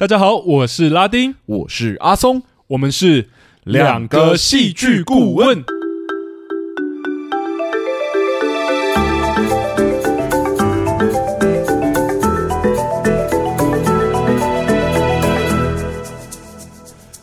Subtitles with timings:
[0.00, 3.28] 大家好，我是拉丁，我是阿松，我们是
[3.64, 5.62] 两个戏剧顾问。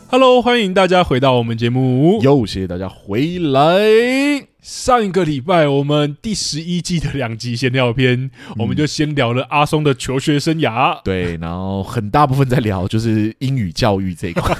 [0.08, 4.47] Hello，欢迎大家回到我们节目，又谢谢大家回来。
[4.60, 11.00] 上一个礼拜，我们第十一季的两集闲聊篇，嗯、我们就先聊了阿松的求学生涯。
[11.04, 14.54] 对，然后很大部分在聊就是英语教育这一块。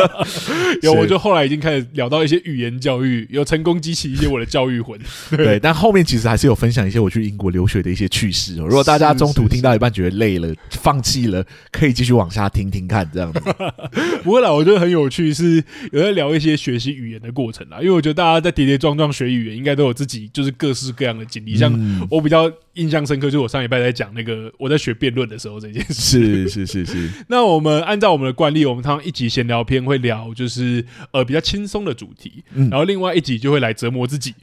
[0.82, 4.98] 有，我就后来已经开始聊到一些语言教育，有成功激起一些我的教育魂。
[5.28, 8.56] 对，对， 但后面其实还是有分享一些我去英国留学的一些趣事。
[8.56, 13.40] 如果大家中途听到一半觉得累了、放弃了，可以继续往下听听看，这样子。
[14.24, 17.78] 不过啦，我觉得很有趣，是有在聊一些学习语言的过程啦。
[17.80, 19.36] 因为我觉得大家在跌跌撞撞学语。
[19.36, 21.70] 语言应该都有自己就是各式各样的经历，像
[22.10, 26.46] 我比较印象深刻，就是我上礼拜在讲那个我在学辩论的时候这件事。
[26.46, 27.10] 是是是是。
[27.28, 34.34] 那我们按照我们的惯例，我们通常一集闲聊篇会聊就是呃比较轻松的主题，然后另外一集就会来折磨自己，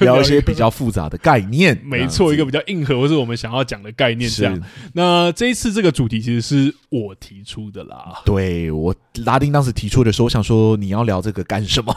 [0.00, 1.80] 聊一些比较复杂的概念。
[1.84, 4.60] 没错，一个比较硬核或是我们想要讲的概念这样。
[4.94, 8.22] 那这一次这个主题其实是我提出的啦。
[8.24, 11.94] 对，我拉丁当时提出的时候，我想说你要聊这个干什么？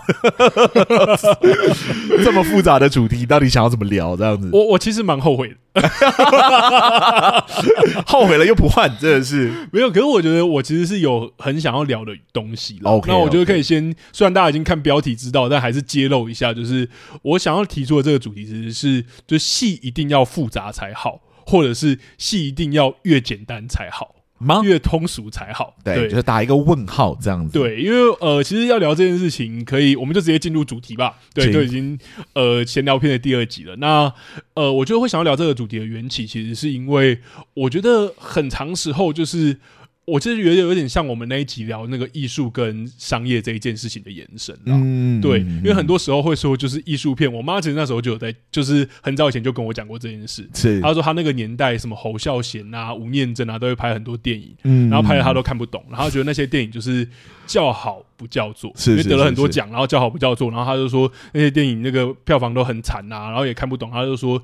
[2.24, 4.16] 这么复杂的主题，到底想要怎么聊？
[4.16, 5.56] 这样子，我我其实蛮后悔的，
[8.08, 9.90] 后悔了又不换，真的是没有。
[9.90, 12.80] 可是我觉得我其实是有很想要聊的东西。
[12.84, 16.88] OK，那我觉得可以先，虽然大家已经看标题知道，但还是揭露一下，就是
[17.22, 24.16] 我想要提出的这个主题，其实是就戏一定要复杂才好，或者是戏一定要越简单才好。
[24.64, 27.54] 越通俗才好，对，对就是打一个问号这样子。
[27.54, 31.18] 对，因为呃，其实要聊这件事情，可以，我们就直接进入主题吧。
[31.34, 31.98] 对，就已经
[32.34, 33.76] 呃闲聊片的第二集了。
[33.78, 34.12] 那
[34.54, 37.20] 呃，我觉得会想要聊这个主题的缘起，其实是因为
[37.54, 39.58] 我觉得很长时候就是。
[40.06, 57.08] 我其实觉得有点像我们那一集聊那个艺术跟商业这一件事情的延伸啦，嗯，对，因为很多时候会说就是艺术片，我妈其实那时候就有在，就是很早以前就跟我讲过这件事，是，她说她那个年代什么侯孝贤啊、吴念真啊都会拍很多电影，嗯，然后拍的她都看不懂，然后觉得那些电影就是
[57.48, 64.40] 叫好不叫座，是，因为得了很多奖，然后叫好不叫座，然后她就说那些电影那个票房都很惨啊，然后也看不懂，她就说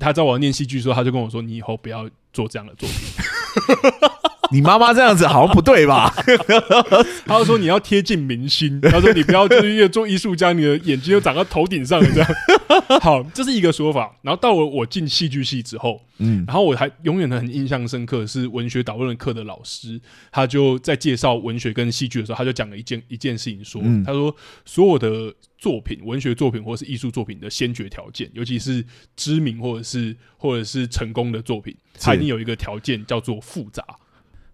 [0.00, 2.98] 她在我念戏剧的时候，她就跟我说你以后不要做这样的作品。
[4.50, 6.12] 你妈妈这样子好像不对吧？
[7.26, 8.80] 他就说你要贴近明星。
[8.80, 12.30] 他说你不要就是因为做艺术家，你的眼睛就长到头顶上了这样。
[13.00, 14.16] 好，这是一个说法。
[14.22, 20.00] 然后到了我进戏剧系之后，嗯，然后我还永远的很印象深刻是文学导论课的老师，
[20.30, 24.34] 他就在介绍文学跟戏剧的时候，他就讲了一件一件事情说，他说
[24.64, 28.84] 所有的作品，文学作品或是艺术作品的先决条件，尤其是
[29.16, 33.82] 知名或者是或者是成功的作品，它一定有一个条件叫做复杂。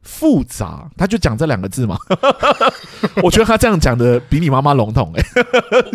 [0.03, 1.99] 复杂，他就讲这两个字嘛。
[3.22, 5.22] 我觉得他这样讲的比你妈妈笼统 哎。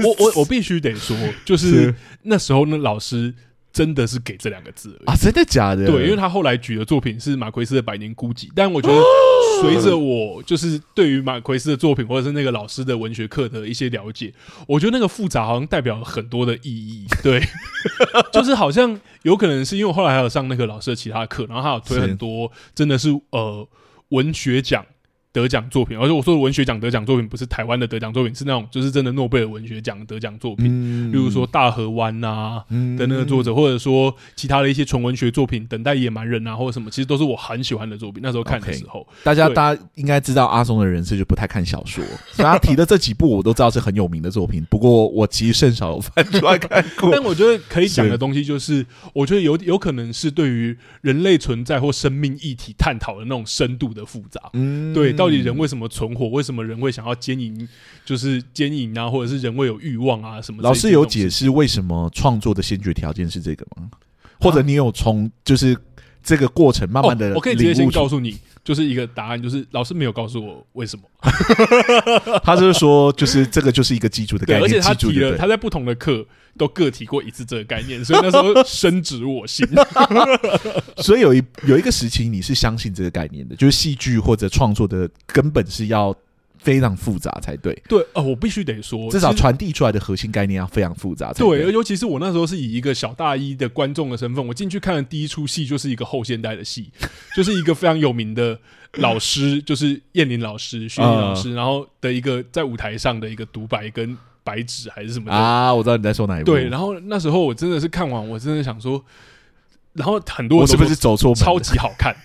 [0.03, 1.93] 我我我必须得说，就是
[2.23, 3.33] 那时候那老师
[3.73, 5.85] 真的是给这两个字啊，真的假的？
[5.85, 9.01] 对，因为他后来举的作品是马奎斯的《百年孤寂》，但我觉得
[9.61, 14.31] 随着我就是对于马奎斯的作品或者是那个老师的文学课的一些了解，
[14.67, 17.05] 我觉得那个复杂好像代表了很多的意义。
[17.23, 17.41] 对，
[18.31, 23.67] 就是好像有可能是因为我后来还有上那个老师的其他课，然后他有推很多，真的是呃。
[24.09, 24.85] 文学奖
[25.35, 38.21] 得奖作品，而且我说的文学奖得奖作品不是台湾的得奖作品，是那种就是真的诺贝尔文学奖得奖作品，嗯、例如说大河湾啊的那个作者，嗯、或者说其他的一些纯文学作品，等待野蛮人啊或者什么，其实都是我很喜欢的作品。
[38.23, 42.01] 那时候看的时候，okay, 大家大家应该知道阿松的人设就不太看小说，
[42.31, 47.09] 所以他提的这几部我都知道是很有名的作品，不过我其实甚少有翻出来看过。
[47.13, 55.15] 但我觉得可以讲的东西就是，是我觉得有有可能是对于人类存在或生命议题探讨的那种深度的复杂，嗯，对。
[55.15, 56.27] 到底人为什么存活？
[56.29, 57.67] 为什么人会想要奸淫？
[58.03, 60.41] 就是奸淫啊，或者是人会有欲望啊？
[60.41, 60.61] 什么？
[60.61, 63.89] 老师有解释为什么创作的先决条件是这个吗？
[64.39, 65.75] 或者你有从就是
[66.25, 67.33] 这个过程慢慢的、哦？
[67.35, 71.03] 我可以直接先告诉你，就是一个答案，就是老师没有告诉我为什么。
[72.43, 76.25] 他就是说，就是这个就是一个基础的概念，而且他提了，他在不同的课
[76.57, 79.67] 都各提过一次这个概念，所以那时候深植我心。
[80.97, 86.15] 所以有一有一个时期，你是相信这个概念的，就是戏剧或者创作的根本是要
[86.65, 87.73] 非常复杂才对。
[87.87, 91.63] 对，呃，我必须得说，至少传递出来的核心概念要非常复杂才对。
[91.63, 96.89] 对，尤其是我那时候是以一个小大一的观众的身份，我进去看的第一出戏就是一个后现代的戏，
[97.35, 98.59] 就是一个非常有名的
[98.95, 104.17] 老师，就是燕林老师、徐林老师，然后的一个在舞台上的一个独白跟。
[104.45, 105.73] 白纸还是什么的啊？
[105.73, 106.51] 我知道你在说哪一部。
[106.51, 109.03] 对，然后那时候我真的是看完，我真的想说，
[109.93, 111.33] 然后很多人我是不是走错？
[111.33, 112.15] 超级好看。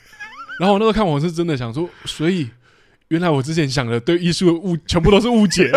[0.59, 2.47] 然后我那时候看完，我是真的想说，所以
[3.11, 5.69] 原来我之前想的对艺术的误全部都是误解，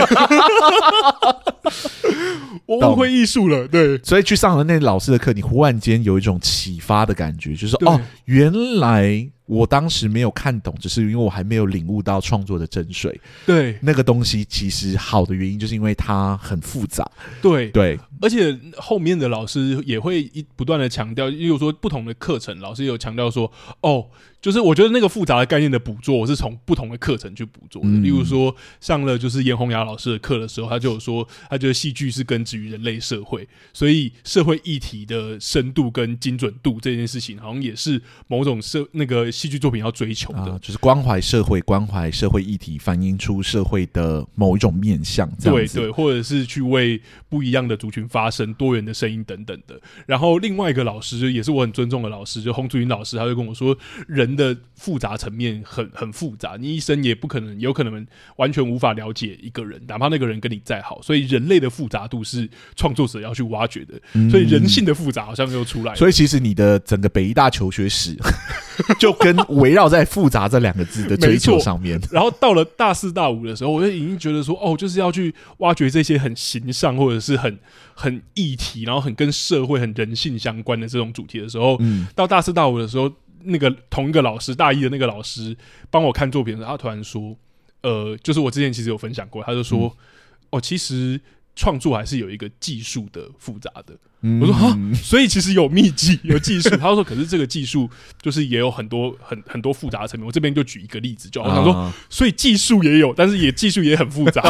[2.68, 3.68] 我误会艺术了。
[3.68, 7.90] 对，所以去上了那老师的课，你忽然间有一种启发的感觉，就是对。
[7.90, 13.14] 哦，原来我当时没有看懂，只是因为我还没有领悟到创作的真髓。
[13.46, 17.10] 对，那个东西其实好的原因，就是因为它很复杂。
[17.42, 23.52] 对，对，而且后面的老师也会一不断的强调，例如说不同的课程，老师也有强调说，
[23.82, 24.08] 哦。
[24.44, 27.88] 就是我觉得那个复杂的概念的捕捉，我是从不同的课程去捕捉的。
[28.02, 45.30] 例如说，上了就是严宏雅老师的课的时候，他就有说，他觉得戏剧是根植于人类社会，所以社会议题的深度跟精准度这件事情，好像也是某种社那个戏剧作品要追求的，啊、就是关怀社会、关怀社会议题，反映出社会的某一种面向。
[45.42, 49.80] 对对，或者是去为不一样的族群发声、多元的声音等等的。
[50.06, 53.76] 然后另外一个老师，也是我很尊重的老师，就洪祖云老师，他就跟我说，
[54.08, 54.34] 人。
[54.34, 58.06] 的复杂层面很很复杂，你一生也不可能有可能
[58.38, 61.00] 完全无法了解一个人，哪怕那个人跟你再好。
[61.04, 63.94] 所以人类的复杂度是创作者要去挖掘的，
[64.30, 65.96] 所以人性的复杂好像又出来了。
[65.96, 68.18] 所以其实你的整个北医大求学史
[69.00, 72.00] 就跟围绕在“复杂”这两个字的追求上面。
[72.12, 77.58] 然后到了大四大五的时候，我就已经觉得说，哦，就是要去挖掘这些很形象或者是很
[77.96, 83.12] 很议题，然后很跟社会、很人性相关的这种主题的时候，嗯，到大四大五的时候。
[83.46, 85.54] 那个同一个老师，大一的那个老师
[85.92, 87.36] 帮我看作品的时候，他突然说
[87.84, 91.20] ：“呃，就是我之前其实有分享过，他就说，嗯、哦，其实
[91.54, 93.94] 创作还是有一个技术的复杂的。
[94.24, 97.90] 嗯”我说：“哈，所以其实有秘籍， 有技术。”他说：“可是这个技术
[98.22, 104.42] 就是也有很多很很多复杂的层面。”我这边就举一个例子，就好像说，所以技术也有，但是也技术也很复杂，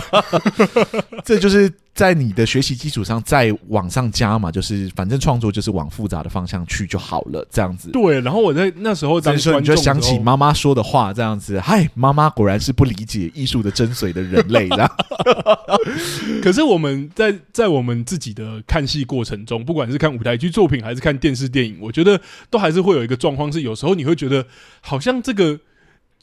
[1.26, 1.72] 这就是。
[1.96, 7.92] 在你的学习基础上再往上加嘛，就是反正创作就是往复杂的方向去就好了，这样子。
[7.92, 11.60] 对，然后我在那时候当时你就想起妈妈说的话，这样子。
[11.60, 14.92] 嗨，妈妈果然是不理解艺术的真髓的人类，这样。
[16.42, 22.20] 可是我们在在我们自己的看戏过程中，不管是看舞台剧作品还是看电视电影，我觉得
[22.50, 24.46] 都还是会有一个状况，是有时候你会觉得
[24.82, 25.60] 好像这个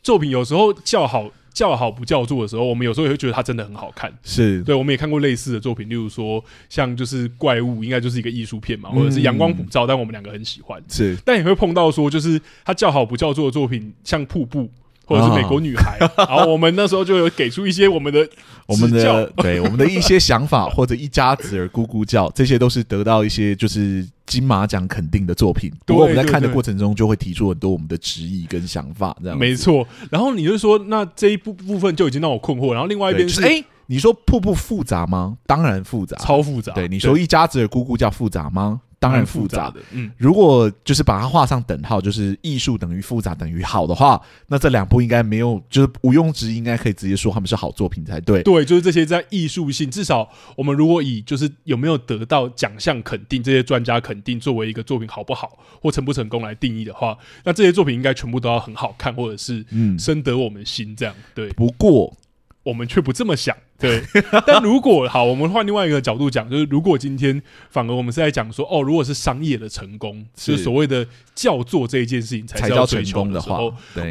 [0.03, 1.31] 作品有时候叫好。
[1.53, 4.11] 叫好不叫座的时候，我们有时候也会觉得它真的很好看。
[4.23, 10.81] 是对，我们也看过类似的作品，例如说像就是怪物，应该就是一个艺术片嘛，或者是阳光普照，但我们两个很喜欢。
[10.89, 14.71] 是，但也会碰到说，就是它叫好不叫座的作品，像瀑布
[15.11, 18.27] 或者是美国女孩， 然后我们那时候就有给出一些我们的
[18.67, 24.07] 我们的对我们的一些想法，或者一家子儿咕咕叫，这些都是得到一些就是。
[24.27, 29.85] 金马奖肯定的作品，不过我们在看的过程中就会提出很多我们的质疑跟想法，这样没错。
[30.09, 32.71] 然后你就说，那这一部部分就已经让我困惑。
[32.71, 35.37] 然后另外一边是，哎、就是欸，你说瀑布复杂吗？
[35.49, 36.73] 当然复杂，超复杂。
[36.75, 38.81] 对，你说一家子的咕咕叫复杂吗？
[39.01, 48.43] 当然复杂的，嗯，如果就是把它画上等号，就是艺术等于复杂等于好的话，那这两部应该没有，就是毋庸置疑，应该可以直接说他们是好作品才对。
[48.43, 61.15] 对，就是这些在艺术性，至少我们如果以就是有没有得到奖项肯定，这些专家肯定作为一个作品好不好或成不成功来定义的话，那这些作品应该全部都要很好看，或者是嗯深得我们心这样。
[61.35, 62.15] 对，不过
[62.63, 63.57] 我们却不这么想。
[63.81, 64.03] 对，
[64.47, 67.41] 但如果好，我们换另外一个角度讲，就是如果今天
[67.71, 73.59] 反而我们是在讲说，哦，如果是商业的成功，是所谓的叫座这一件事情才叫成功的话，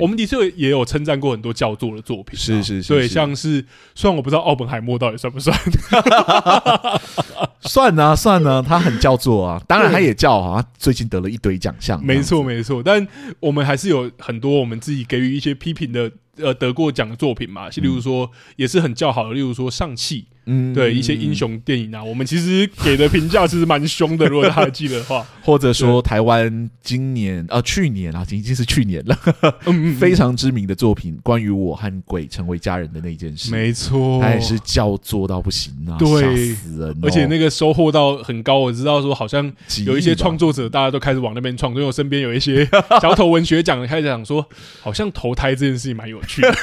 [0.02, 5.56] 我们的确也有称赞过很多叫座的作品，是是是，对，像是虽然我不知道奥本海默到底算不算，
[7.62, 13.08] 算啊算啊，他很叫座啊，当然他也叫啊，最近得了一堆奖项，没错没错，但
[13.40, 16.12] 我们还是有很多我们自己给予一些批评的。
[16.42, 20.26] 呃，得过奖的作品嘛，例如说也是很较好的，例如说上汽。
[20.46, 24.26] 嗯，对一些英雄电影啊，我们其实给的评价其实蛮凶的。
[24.28, 29.18] 如果大家还记得的话， 或者说台湾今年呃去年啊，已经是去年了，
[29.66, 39.52] 嗯， 非常知名的作品，关于我和鬼成为家人的那件事，没错，他也是叫做到不行啊，对，吓死人，而且那个收获到很高，我知道说好像
[39.86, 42.68] 有一些创作者，大家都开始往那边创作，因为我身边有一些
[43.02, 44.44] 小丑文学奖开始讲说，
[44.82, 46.54] 好像投胎这件事情蛮有趣的，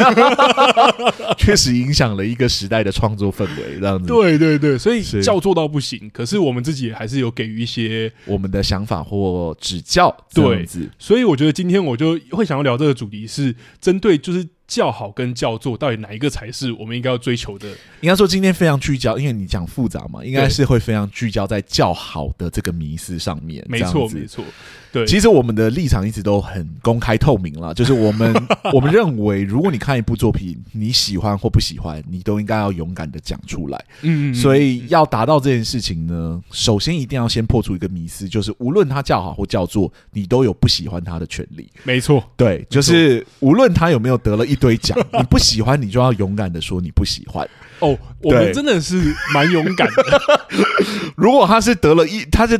[1.39, 3.66] 确实影响了一个时代的创作氛围。
[3.81, 10.67] 这样子，对对对，所以叫做到不行，可是我们自己还是有给予一些我们的想法或指教，对，
[10.99, 14.47] 所以我觉得今天我就会想要聊这个主题，是针对就是。
[14.67, 17.69] 叫好跟叫座，到底哪一个才是我们应该要追求的？
[18.01, 23.65] 应该说今天非常聚焦，因为你讲复杂嘛，应该是会非常聚焦在叫好的这个迷思上面。
[23.69, 24.45] 没错，没错。
[24.93, 28.35] 对，其实我们的立场一直都很公开透明了， 就是我们
[28.73, 33.85] 我们认为，如果你看一部作品，你喜欢或不喜欢，你都应该要勇敢的讲出来。
[34.03, 41.69] 嗯，嗯，嗯，所以要达到这件事情呢，首先一定要先破除一个迷思，就是无论他叫好或叫座，你都有不喜欢他的权利。
[41.85, 44.56] 没错，对，就是无论他有没有得了一。
[44.57, 47.47] 一堆奖， 你不喜欢你就要勇敢的说你不喜欢。
[47.81, 50.21] 哦，我们真的是蛮勇敢的。
[51.15, 52.59] 如果他是得了一，他是。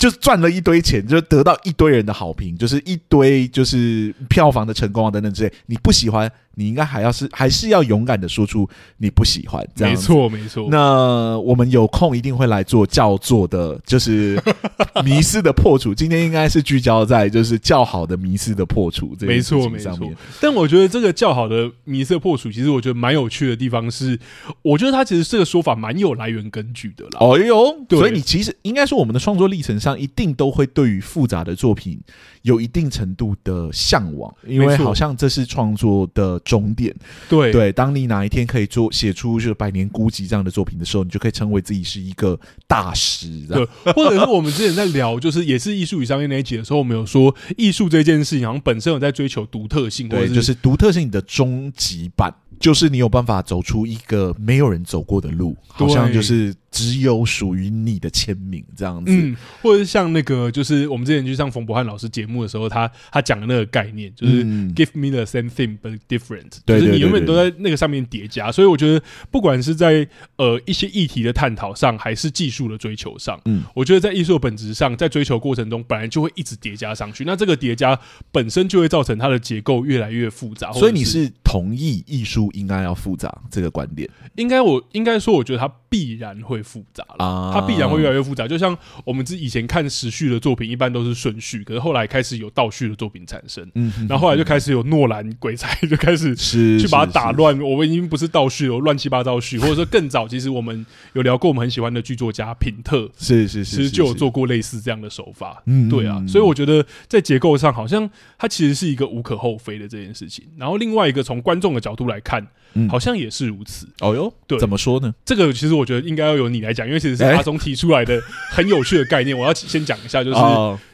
[0.00, 5.52] 就赚了一堆钱，就得到一堆人的好评，就是一堆就是票房的成功啊等等之类。
[5.66, 9.66] 你不喜欢，你应该还要是还是要勇敢的说出你不喜欢。
[9.74, 9.94] 这样。
[9.94, 10.68] 没错，没错。
[10.70, 14.40] 那我们有空一定会来做叫做的，就是
[15.04, 15.94] 迷思的破除。
[15.94, 20.08] 今天应该是聚焦在就是较好的迷思的破除这件事情上面。
[20.08, 20.20] 没错，没错。
[20.40, 24.18] 但我觉得这个较好的迷思的破除，其实我觉得蛮有趣的地方是，
[24.62, 27.18] 我觉得他其实这个说法蛮有来源根据的啦。
[27.20, 29.90] 哦哟，所以你其实应该说我们的创作历程上。
[30.00, 32.00] 一定都会对于复杂的作品
[32.40, 36.92] 有一定程度的向往，因为好像这是创作的终点。
[37.28, 43.28] 对对，当你哪一天可以做写出就是《百年孤寂》这样的作品的时候，你就可以称为自己是一个大师。
[43.46, 56.52] 对，或者是我们之前在聊，就是也是艺术与商业那一集的时候，我们有说艺术这件事情，好像本身有在追求独特性，对，就是独特性的终极版，就是你有办法走出一个没有人走过的路，好像就是。
[56.70, 68.52] 只有属于你的签名这样子，嗯，或者是像那个，就是我们之前去上冯博翰老师节目的时候，他他讲的那个概念，就是 give me the same thing but different，就是你永远都在那个上面叠加。
[68.52, 77.24] 所以我觉得，不管是在呃一些议题的探讨上，还是技术的追求上，嗯，我觉得在艺术的本质上，在追求过程中，本来就会一直叠加上去。
[77.24, 77.98] 那这个叠加
[78.30, 80.72] 本身就会造成它的结构越来越复杂。
[80.72, 84.08] 所以你是同意艺术应该要复杂这个观点？
[84.36, 88.46] 应该我应该说，我觉得它必然会复杂了，它必然会越来越复杂。
[88.46, 97.60] 就像我们之以前看时序的作品，一般都是顺序，可是后来开始有倒序的作品产生，嗯，然后后来就开始有诺兰鬼才 就开始去把它打乱。
[97.60, 105.62] 我们已经不是倒序了，乱七八糟序，或者说更早，其实我们有聊过，我们很喜欢的剧作家品特，是是是，其实就有做过类似这样的手法。
[105.66, 110.44] 嗯，对啊，所以我觉得在结构上，好像它其实是一个无可厚非的这件事情。
[110.56, 112.46] 然后另外一个从观众的角度来看，
[112.88, 113.88] 好像也是如此。
[114.00, 115.14] 哦哟，对，怎么说呢？
[115.24, 119.36] 这个其实我觉得应该要由你来讲，因为其实是阿松提出来的很有趣的概念。
[119.36, 120.38] 我要先讲一下，就是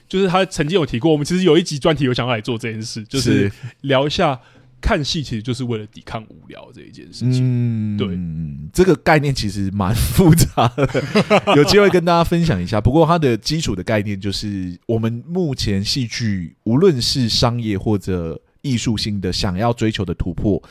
[0.08, 4.38] 就是他曾经有提过，我们其实有一集专题有想要来做这件事，就是聊一下
[4.80, 7.40] 看戏其实就是为了抵抗无聊这一件事情。
[7.42, 8.16] 嗯，对，
[8.72, 11.02] 这个概念其实蛮复杂的，
[11.56, 12.80] 有机会跟大家分享一下。
[12.80, 20.62] 不过它的基础的概念就是，我们目前戏剧无论是商业或者艺术性的想要追求的突破，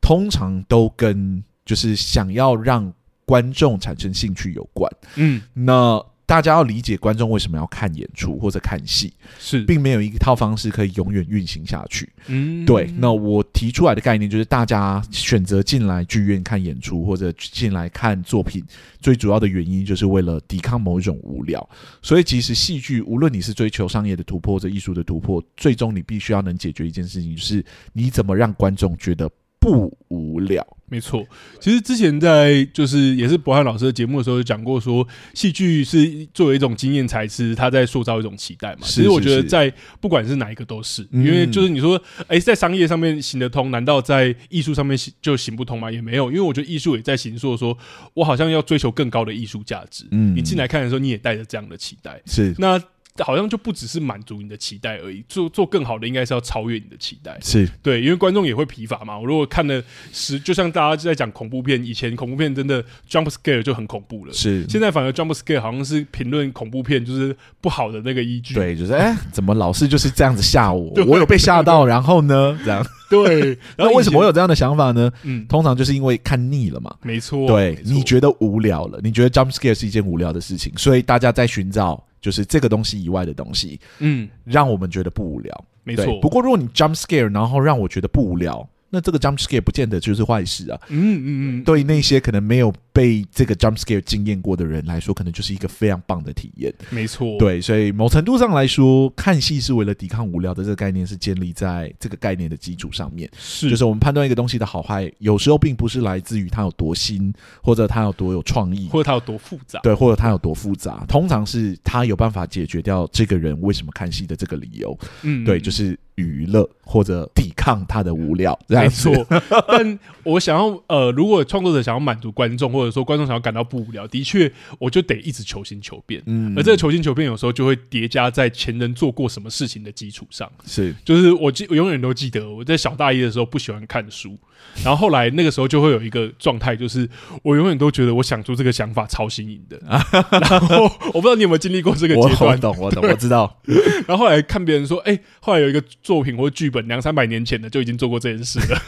[0.00, 2.92] 通常都跟就是想要让
[3.24, 12.90] 观众产生兴趣有关，嗯，那大家要理解观众为什么要看演出或者看戏，是，并没有一套方式可以永远运行下去，嗯，对。
[12.96, 18.64] 那我提出来的概念就是，大家选择进来剧院看演出或者进来看作品，
[19.00, 21.68] 最主要的原因就是为了抵抗某一种无聊。
[22.00, 27.62] 所以，其实戏剧无论你是追求商业的突破或者艺术的突破，最终你必须要能解决一件事情，就是
[27.92, 29.30] 你怎么让观众觉得
[29.64, 30.64] 不无聊。
[30.86, 31.26] 没错，
[31.58, 38.80] 其实之前在就是也是博翰老师的节目的时候就讲过，说戏剧是作为一种经验材质，他在塑造一种期待嘛。
[38.82, 45.90] 其实我觉得在不管是哪一个都是，因为就是你说，哎，在商业上面行得通，难道在艺术上面行就行不通吗？
[45.90, 47.76] 也没有，因为我觉得艺术也在形塑，说
[48.12, 50.06] 我好像要追求更高的艺术价值。
[50.10, 52.20] 嗯，你进来看的时候，你也带着这样的期待。
[52.26, 52.80] 是那。
[53.22, 57.38] 好像就不只是满足你的期待而已，做做更好的应该是要超越你的期待。
[57.40, 59.16] 是对，因为观众也会疲乏嘛。
[59.16, 59.80] 我如果看了
[60.12, 64.66] 十，就像大家就在讲恐怖片，以前恐怖片真的 jump scare 就很恐怖了，是。
[64.68, 68.52] 现在反而 jump scare 好像是评论恐怖片就是不好的那个依据。
[68.54, 70.92] 对，就是哎、欸，怎么老是就是这样子吓我？
[71.06, 72.84] 我有被吓到，然后呢，这样。
[73.08, 75.08] 对， 然后为什么我有这样的想法呢？
[75.22, 76.92] 嗯，通常就是因为看腻了嘛。
[77.02, 82.04] 没错，对，你觉得无聊了，你觉得 jump scare 是一件无聊的事情，所以大家在寻找。
[82.24, 86.18] 就是这个东西以外的东西，嗯，让我们觉得不无聊，没错。
[86.22, 88.66] 不过如果你 jump scare，然后让我觉得不无聊。
[88.94, 90.80] 那这个 jump scare 不见得就是坏事啊。
[90.88, 96.72] 嗯嗯嗯，对那些可能没有被这个 jump scare 经验过的人来说，可能就是一个非常棒的体验。
[96.90, 103.28] 没错，对，所以某程度上来说，看戏是为了抵抗无聊的这个概念是建立在这个概念的基础上面。
[103.36, 109.80] 是，就是我们判断一个东西的好坏，有时候并不是来自于它有多新，或者它有多有创意，或者它有多复杂。
[109.80, 114.96] 对，或者它有多复杂，通常是它有办法解决掉这个人为什么看戏的这个理由。
[115.22, 115.98] 嗯，对，就是。
[116.16, 119.12] 娱乐或者抵抗他的无聊，没错。
[119.66, 126.22] 但我想要呃，如果创作者想要满足观众，或者说观众想要感到不无聊，的确，我就得一直求新求变。
[126.26, 130.50] 嗯，而这个求新求变有时候就会叠加在前人做过什么事情的基础上。
[130.66, 134.38] 是，就是我记，我永远都记得我在小大一的时候不喜欢看书，
[134.82, 137.08] 然后后来那个时候就会有一个状态，就是
[137.42, 139.80] 我永远都觉得我想出这个想法超新颖的。
[139.86, 142.50] 然后我不知道你有没有经历过这个阶段？
[142.50, 143.60] 我懂，我懂，我知道。
[144.06, 148.82] 然后后来看别人说，哎、欸，后来有一个作品或剧本两三百年前的就已经做过这件事了。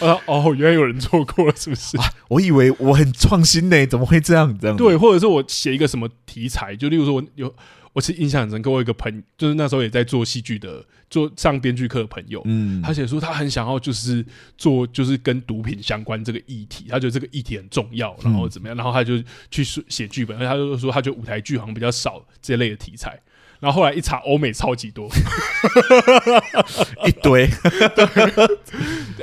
[0.26, 1.98] 哦，原来有人做过了，是不是？
[2.28, 4.56] 我以为我很创新呢，怎么会这样？
[4.60, 7.52] 这样对，或者是我写一个什么题材，就例如说我有。
[7.92, 14.24] 我是印象很深，跟我一个朋友，就是那时候也在做戏剧的，做上编剧课的朋友，嗯，他写说他很想要就是
[14.56, 23.20] 做就是跟毒品相关这个议题，他觉得这个议题很重要，然后怎么样，然后他就去写剧本，而他就说他觉得舞台剧好像比较少这类的题材，
[23.60, 25.06] 然后后来一查，欧美超级多，
[27.06, 27.46] 一堆，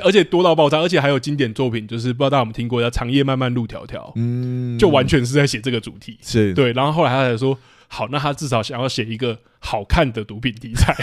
[0.04, 6.54] 而且多到爆炸，而且还有经典作品，就是不知道大家有没有听过叫《长夜漫漫路迢迢》，嗯，就完全是在写这个主题，是。
[6.54, 7.58] 对，然后后来他才说。
[7.92, 10.94] 好，那他至少想要写一个好看的毒品题材。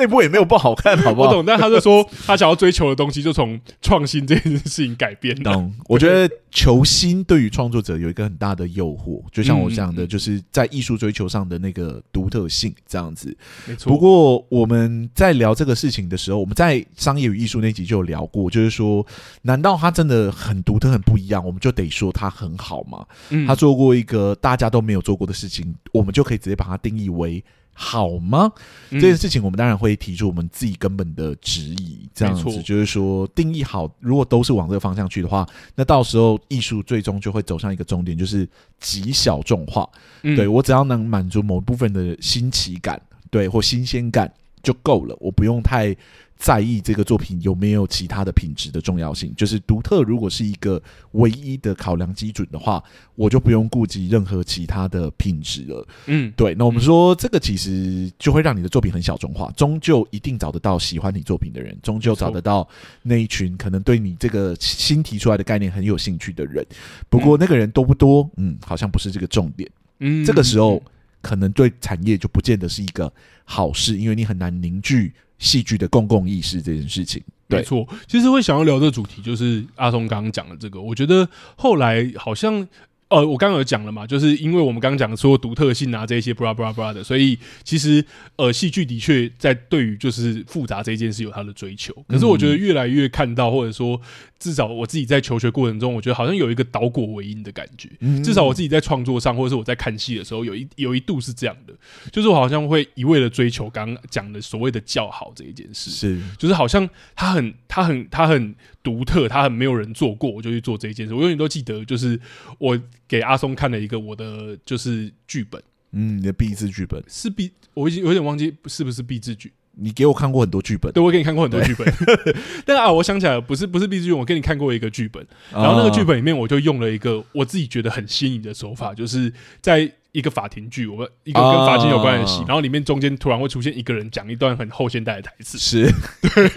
[0.00, 1.28] 那部也没有不好看，好不好？
[1.30, 5.36] 我懂，但他就说他想要追求的东西就从创新这件事情改变。
[5.42, 5.72] 懂？
[5.86, 13.36] 我觉得求新对于创作者有一个很大的诱惑，就像我讲的，就是在艺术追求上的那个独特性这样子。
[13.66, 13.92] 没错。
[13.92, 19.06] 不过我们在聊这个事情的时候，我们在商业与艺术那集就有聊过，就是说，
[19.42, 23.06] 难道他真的很独特、很不一样，我们就得说他很好吗？
[23.46, 27.44] 他做过一个大家都没有做过的事情，我们就可以直接把它定义为。
[27.82, 28.52] 好吗？
[28.90, 38.46] 这件事情我们当然会提出我们自己根本的质疑，这样子就是说定义好，如果都是往这个方向去的话，那到时候艺术最终就会走向一个终点，就是
[38.78, 39.88] 极小众化。
[40.20, 44.30] 对，我只要能满足某部分的新奇感，对，或新鲜感
[44.62, 45.96] 就够了，我不用太。
[46.40, 50.02] 在意这个作品有没有其他的品质的重要性，就是独特。
[50.02, 50.82] 如果是一个
[51.12, 52.82] 唯一的考量基准的话，
[53.14, 55.86] 我就不用顾及任何其他的品质了。
[56.06, 56.54] 嗯，对。
[56.54, 62.66] 那我们说这个其实就会让你的作品很小众化，终究一定找得到喜欢你作品的人，终究找得到
[63.02, 66.66] 那一群可能对你这个新提出来的概念很有兴趣的人。
[67.10, 68.26] 不过那个人多不多？
[68.38, 69.70] 嗯，好像不是这个重点。
[69.98, 70.82] 嗯，这个时候
[71.20, 73.12] 可能对产业就不见得是一个
[73.44, 75.12] 好事，因为你很难凝聚。
[75.40, 77.84] 戏剧的公共意识这件事情，没错。
[78.06, 80.80] 其实会想要聊的主题，就是阿松刚刚讲的这个。
[80.80, 82.68] 我觉得后来好像。
[83.10, 88.04] 呃，我刚刚有讲了嘛，就是因为我们刚刚讲说独特性啊这些布拉布拉布拉的，所以其实
[88.36, 91.92] 呃，戏剧的确在对于就是复杂这件事有它的追求。
[92.06, 94.00] 可是我觉得越来越看到，或者说
[94.40, 97.88] 至少我自己在求学过程中，我觉得好像有一个倒果为因的感觉。
[98.24, 101.74] 至少我自己在创作上，或者是我在看戏的时候，有一有一度是这样的，
[102.10, 111.14] 就是我好像会一味的追求刚刚讲的所谓的叫好这一件事，是就是好像他很他很他很独特，他很没有人做过，我就去做这一件事。
[111.14, 112.18] 我永远都记得，就是
[112.58, 112.80] 我。
[113.10, 119.52] 给阿松看了一个我的就是剧本，嗯，你的毕制剧本是毕，我已经有点忘记是不是毕制剧。
[119.76, 121.92] 你给我看过很多剧本，对，我给你看过很多剧本。
[122.66, 136.50] 但啊，我想起来了，不是不是毕制剧，我给你看过一个剧本，然后那个剧本里面我就用了一个我自己觉得很新颖的手法，就是在一个法庭剧，我们一个跟法庭有关的戏，然后里面中间突然会出现一个人讲一段很后现代的台词，是对。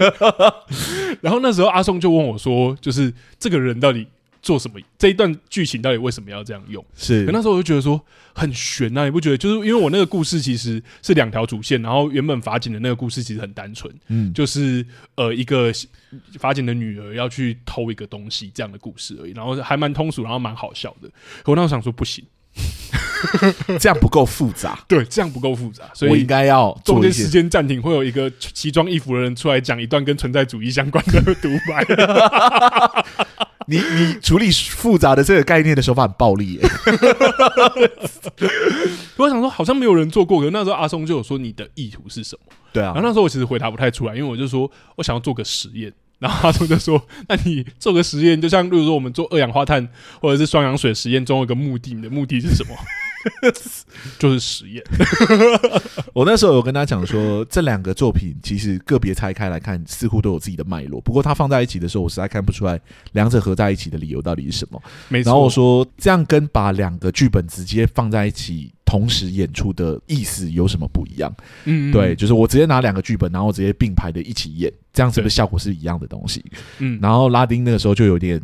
[1.22, 4.06] 然后那时候阿松就问我说，就是这个人到底。
[4.44, 4.78] 做什么？
[4.98, 6.84] 这一段剧情到底为什么要这样用？
[6.94, 7.98] 是，可那时候我就觉得说
[8.34, 9.38] 很悬啊，你不觉得？
[9.38, 15.72] 就是因为我那个故事其实是两条主线，然后原本法警的那个故事其实很单纯，嗯，就是呃一个
[16.38, 21.08] 法警的女儿要去偷一个东西这样的故事而已，然后还蛮通俗，然后蛮好笑的。
[21.42, 22.22] 可我那时候想说不行，
[23.80, 31.84] 这样不够复杂，对，这样不够复杂，所以我应该要中间时间暂停，会有一个奇装异服的人出来讲一段跟存在主义相关的独白。
[33.66, 36.68] 你你处理复杂的这个概念的手法很暴力耶，
[39.16, 42.52] 我想说好像没有人做过，可是那时候阿松就有说，你的意图是什么？
[42.74, 45.90] 对啊，然后那时候我其实回答不太出来，因为我就说我想要做个实验，
[46.24, 49.86] 然后阿松就说，那你做个实验，就像例如说我们做二氧化碳
[50.22, 52.74] 或者是双氧水实验，中有一个目的，你的目的是什么？
[54.18, 54.82] 就是实验。
[56.14, 60.98] 我那时候有跟他讲说，这两个作品其实个别拆开来看，似乎都有自己的脉络。
[61.00, 62.80] 不过他放在一起的时候，我实在看不出来
[63.12, 64.82] 两者合在一起的理由到底是什么。
[65.08, 65.30] 没错。
[65.30, 71.34] 然后我说，这样跟把两个剧本直接放在一起同时演出的意思有什么不一样？
[71.64, 76.44] 嗯，对，就是我直接拿两个剧本，然后直接并排的一起演，这样子的效果是一样的东西。
[76.78, 76.96] 嗯。
[77.02, 78.40] 然后拉丁那个时候就有点。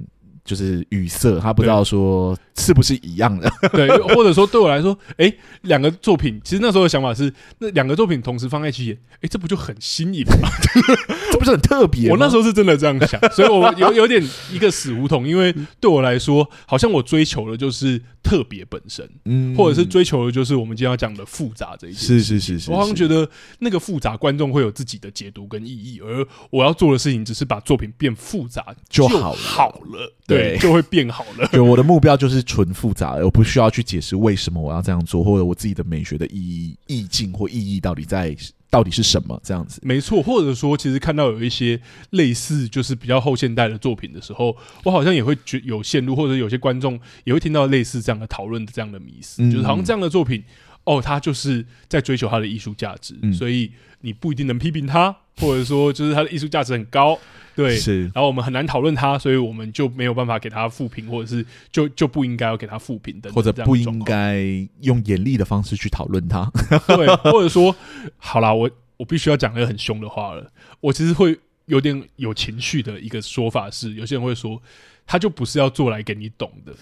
[0.51, 3.49] 就是语塞，他不知道说是不是一样的。
[3.73, 10.49] 对，或者说对我来说，哎、欸，两个作品，其实那时候的想法是，那两个作品同时放在一起演，哎、欸，这不就很新颖吗？
[11.31, 12.11] 这不是很特别？
[12.11, 14.21] 我那时候是真的这样想，所以我有有点
[14.53, 21.99] 一个死胡同，因为对我来说，好像我追求的就是特别本身，嗯，或者是追求的就是我们今天要讲的复杂这一些。
[22.09, 23.29] 是是是是，我好像觉得
[23.61, 31.49] 那个复杂，观众会有自己的解读跟意义，而我要做的事情只是把作品变复杂就好了，好了，对，就会变好了。
[31.53, 38.37] 对，我的目标就是纯复杂，我不需要去解释为什么我要这样做，或者我自己的美学的意义、意境或意义到底在。
[38.73, 39.81] 到底是什么这样子？
[39.83, 50.45] 没错，或者说，其实看到有一些类似就是比较后现代的作品的时候，我好像也会觉有陷入，或者有些观众也会听到类似这样的讨论的这样的迷思，嗯、就是好像这样的作品，
[50.91, 57.17] 哦，他就是在追求他的艺术价值，嗯、所以你不一定能批评他，或者说就是他的艺术价值很高。
[57.55, 64.41] 对，是，然后我们很难讨论他，所以我们就没有办法给他复评，或者是就就不应该要给他复评的，或者不应该
[64.81, 66.51] 用严厉的方式去讨论他。
[66.89, 67.75] 对，或者说，
[68.17, 70.51] 好啦，我我必须要讲一个很凶的话了。
[70.81, 74.61] 我其实会有点有情绪的一个说法是，有些人会说，
[75.07, 76.73] 他就不是要做来给你懂的。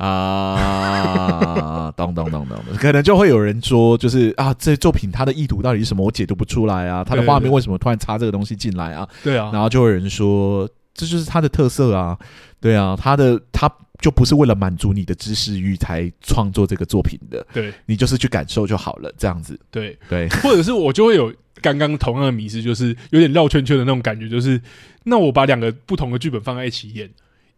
[0.00, 6.02] 啊，咚咚咚咚的，可能就会有人说，就是啊，这作品它的意图到底是什么？
[6.02, 9.06] 我解读不出来啊，它的画面为什么突然插这个东西进来啊？
[9.22, 12.18] 对啊，然后就会有人说，这就是它的特色啊，
[12.62, 19.98] 对啊，它的它就不是为了满足你的知识欲才创作这个作品的，对，你就是去感受就好了，这样子，对。
[20.08, 24.58] 对，或者是我就会有刚刚同样的迷失，就是有点绕圈圈的那种感觉，就是
[25.04, 27.10] 那我把两个不同的剧本放在一起演。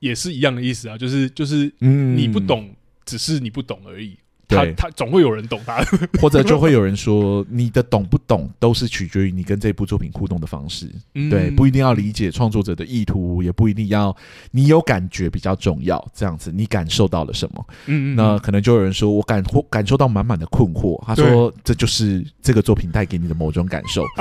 [0.03, 4.19] 也是一样的意思啊，就是就是，你不懂，嗯、只是你不懂而已。
[4.49, 5.81] 他他总会有人懂他，
[6.21, 10.91] 或者就会有人说，你的懂不懂都是取决于你跟这部作品互动的方式。
[11.15, 14.15] 嗯、对，不一定要理解创作者的意图，也不一定要
[14.51, 16.05] 你有感觉比较重要。
[16.13, 17.67] 这样子，你感受到了什么？
[17.87, 21.03] 嗯，嗯，那可能就有人说我感感受到满满的困惑。
[21.07, 24.05] 他说，这就是这个作品带给你的某种感受。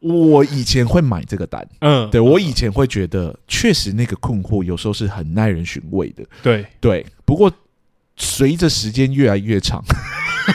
[0.00, 7.04] 我以前会买这个单，嗯，对，我以前会觉得，确实那个困惑有时候是很耐人寻味的，对对。
[7.24, 7.52] 不过
[8.16, 9.82] 随着时间越来越长，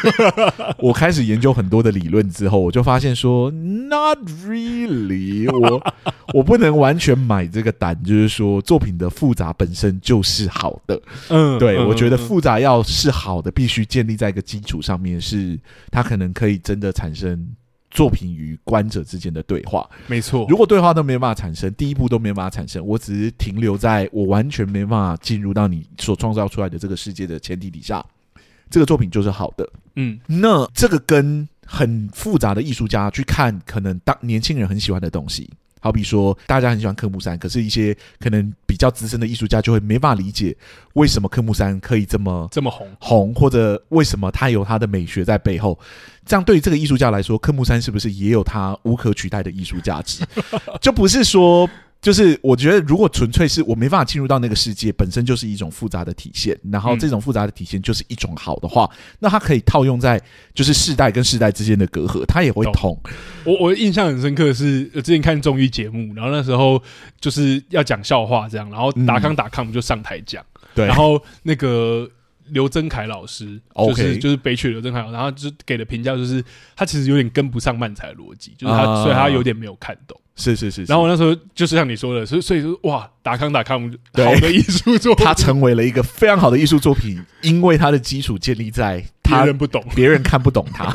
[0.80, 5.94] 我开始研究很多的理论之后，我就发现说，not really，我
[6.34, 15.60] 我不能完全买这个单，就是说作品的复杂本身就是好的，嗯，对，我觉得复杂要是好的，必须建立在一个基础上面，是
[15.92, 17.46] 它可能可以真的产生。
[17.94, 20.46] 作品与观者之间的对话，没错。
[20.50, 28.04] 如果对话都没办法产生，第一步都没办法产生，我只是停留在我完全没办法进入到你所创造出来的这个世界的前提底下，
[28.70, 29.70] 这个作品就是好的。
[29.96, 35.50] 嗯，那这个跟很复杂的艺术家去看，可能当年轻人很喜欢的东西。
[35.84, 40.56] 好比说，大家很喜欢科目三，可是一些可能比较资深的艺术家就会没办法理解
[40.94, 45.78] 为什么科目三可以这么这么红红，或者为什么它有它的美学在背后。
[46.26, 50.24] 这样对于这个艺术家来说，科目三是不是也有它无可取代的艺术价值？
[50.80, 51.70] 就不是说。
[52.04, 56.60] 就是我觉得，如果纯粹是我没办法进入到那个世界，本身就是一种复杂的体现。
[56.70, 60.22] 然后这种复杂的体现就是一种好的话，嗯、那它可以套用在
[60.54, 63.00] 就是世代跟世代之间的隔阂，它也会痛。
[63.46, 66.84] 我我印象很深刻的是，之前看综艺节目，然后那时候
[67.22, 72.06] 就是要讲笑话这样，然后达康达康就上台讲，对、嗯，然后那个
[72.50, 76.44] 刘增凯老师就是就是北曲刘增凯，然后就给的评价就是
[76.76, 80.20] 他其实有点跟不上漫才逻辑，就是他所以他有点没有看懂。
[80.36, 83.82] 是是是，是，然后我那时候就是像你说的，所以所以说哇，达康达康
[84.14, 90.92] 好的艺术作品，它成为了一个非常好的艺术作品，因为它的基础建立在别人不懂，别人看不懂它，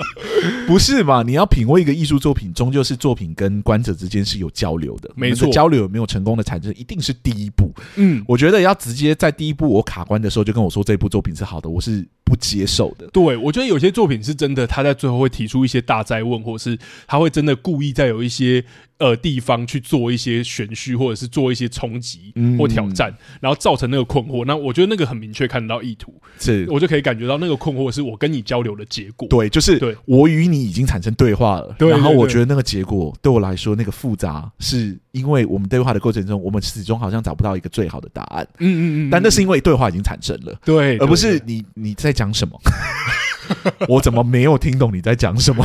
[0.66, 1.22] 不是嘛？
[1.22, 7.70] 你要品味一个艺术作品，终究是作品跟观者之间是有交流的，没错，交流有没有成功的产生，一定是第一步。
[7.96, 13.06] 嗯，我觉得要直接在第一步我卡关的时候就跟我说这部作品是好的，我是不接受的。
[13.08, 18.64] 对，我觉得有些作品是真的，他在最后会提出一些大灾问，或是他会真的故意在有一些。
[19.00, 24.44] 呃，地方去做一些玄虚，或者是做一些冲击或挑战，嗯、然后造成那个困惑。
[24.44, 29.26] 那我觉得那个很明确看得到意图，是我就可以感觉到那个困惑是我跟你交流的结果。
[29.28, 31.74] 对，就是对我与你已经产生对话了。
[31.78, 38.46] 对，然后我觉得那个结果对我来说那个复杂，是因为我们对话的过程中，我们始终好像找不到一个最好的答案。
[38.58, 42.60] 嗯嗯嗯，但那是因为对话已经产生了，对，而不是你你在讲什么，
[43.88, 45.64] 我怎么没有听懂你在讲什么？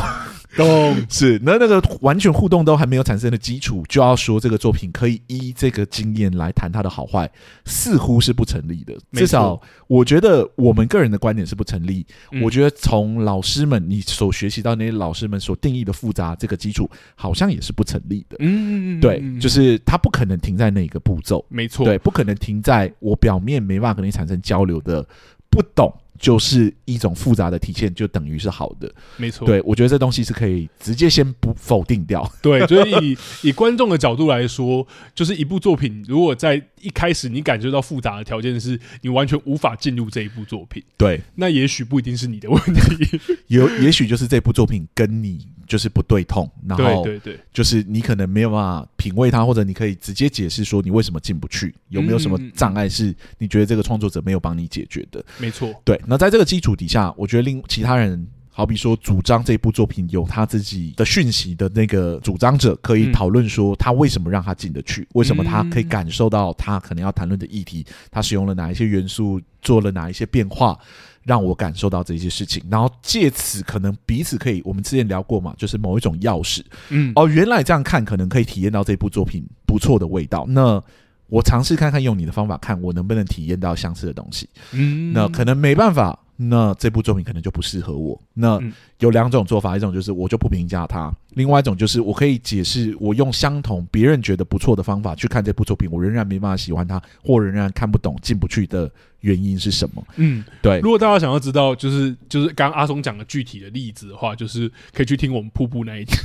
[0.56, 7.30] 懂 是那那个完全互动都还没有产生的基础，就要说这个作品可以依这个经验来谈它的好坏，
[7.66, 8.94] 似乎是不成立的。
[9.12, 12.06] 至少我觉得我们个人的观点是不成立。
[12.32, 18.38] 嗯、我觉得从老师们你所学习到那些老师们所定义的复杂这个基础，好像也是不成立的。
[18.40, 25.06] 嗯，对，就是它不可能停在那个步骤，没错，对，不可能停在我表面没办法跟你产生交流的
[25.50, 25.92] 不懂。
[26.18, 29.46] 就是一种复杂的体现，就等于是好的，没错。
[29.46, 32.30] 对，我觉得这东西是可以直接先不否定掉。
[32.42, 45.46] 对，就是以以观众的角度来说，就是一部作品，如果在一开始你感觉到复杂的条件是你完全无法进入这一部作品，对，那也许不一定是你的问题， 有也许就是这部作品跟你。
[45.66, 55.24] 就是不对痛，然后对对对，就是你可能没有办法品味它，或者你可以直接解释说你为什么进不去，有没有什么障碍是你觉得这个创作者没有帮你解决的？
[55.38, 56.00] 没错，对。
[56.06, 70.78] 那在这个基础底下，我觉得令其他人，好比说主张这部作品有他自己的讯息的那个主张者，可以讨论说他为什么让他进得去，为什么他可以感受到他可能要谈论的议题，他使用了哪一些元素，做了哪一些变化。
[71.26, 80.46] 让我感受到这些事情，然后借此可能彼此可以，我们之前聊过嘛，就是某一种钥匙，嗯，哦，原来这样看可能可以体验到这部作品不错的味道。
[80.48, 80.80] 那
[81.28, 84.48] 我尝试看看用你的方法看，我能不能体验到相似的东西。
[84.70, 88.16] 嗯，那可能没办法，那这部作品可能就不适合我。
[88.32, 88.60] 那
[89.00, 98.88] 有两种做法，一种就是我就不评价它，另外一种就是我可以解释，我用相同别人觉得不错的方法去看这部作品，我仍然没办法喜欢它，或仍然看不懂、进不去的。
[99.26, 100.06] 原因是什么？
[100.16, 100.78] 嗯，对。
[100.78, 106.16] 如果大家想要知道，就是就是刚刚阿松讲的具体的例子的话，就是可以去听我们瀑布那一集。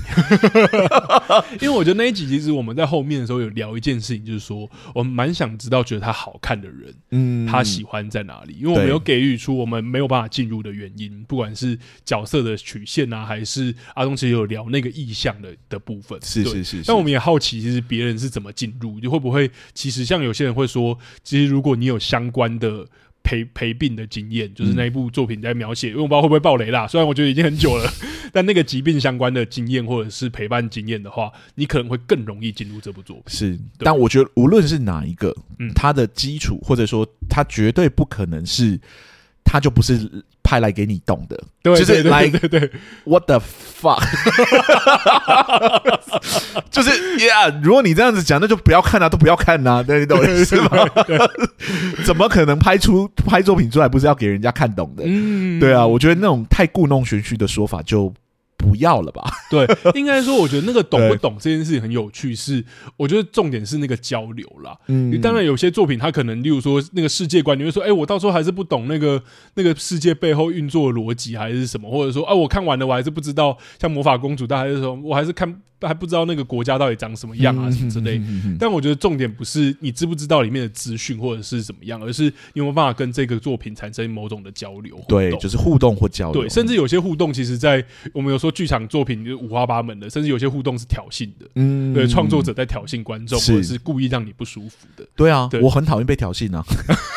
[1.60, 8.54] 因为我觉得那一集其实我们在后面的时候有聊一件事情，就是说我们蛮想知道觉得他好看的人，嗯，他喜欢在哪里？
[8.60, 16.20] 因为我们有给予出我们没有办法进入的原因，不管是角色的曲线啊，还是阿松其实有聊那个意向的的部分。
[16.22, 16.84] 是是是。
[16.86, 22.86] 但我们也好奇，其实别人是怎么进入，就会不会其实像有些人会说，其实如果你有相关的。
[23.24, 26.88] 陪陪病的经验，就是那一部作品在描写，嗯、因为我不知道会不会爆雷啦。
[26.88, 27.92] 虽然我觉得已经很久了，
[28.34, 33.24] 但那个疾病相关的经验或者是陪伴经验的话，你可能会更容易进入这部作品。
[33.28, 38.80] 是，但我觉得无论是哪一个，嗯，它的基础或者说它绝对不可能是。
[39.44, 42.70] 它就不是派来给你懂的，对就是来对对对
[43.06, 44.04] ，What the fuck？
[46.70, 46.92] 就是
[47.26, 50.86] 呀，如果你这样子讲，那就不要看了，啊，都不要看呐，啊，对，你懂意思吗？
[52.04, 55.04] 怎么可能拍出拍作品出来不是要给人家看懂的？
[55.08, 58.14] 嗯，对啊，我觉得那种太故弄玄虚的说法就。
[58.62, 59.24] 不要了吧？
[59.50, 62.36] 对，应该说，我觉得那个懂不懂这件事情很有趣。
[62.36, 62.64] 是，
[62.96, 64.78] 我觉得重点是那个交流啦。
[64.88, 69.22] 嗯，当然有些作品，它可能，例如说那个世界观，你会说，哎，我到时候还是不懂那个
[69.56, 71.90] 那个世界背后运作的逻辑，还是什么？
[71.90, 75.62] 或者说，啊，我看完了，我还是不知道，像魔法公主，大还是说，我还是看。
[75.88, 78.22] 还不知道那个国家到底长什么样啊，什么之类。
[78.60, 85.00] 但我觉得重点不是你知不知道里面的资讯或者是怎么样，而是你有没有办法跟这个作品产生某种的交流。
[85.08, 86.42] 对，就是互动或交流。
[86.42, 91.48] 对，甚至有些互动，其实，在我们有说剧场作品就五花八门的，甚至有些互动是挑衅的。
[91.56, 95.06] 嗯，对，创作者在挑衅观众，或者是故意让你不舒服的。
[95.16, 96.64] 对啊，对我很讨厌被挑衅啊。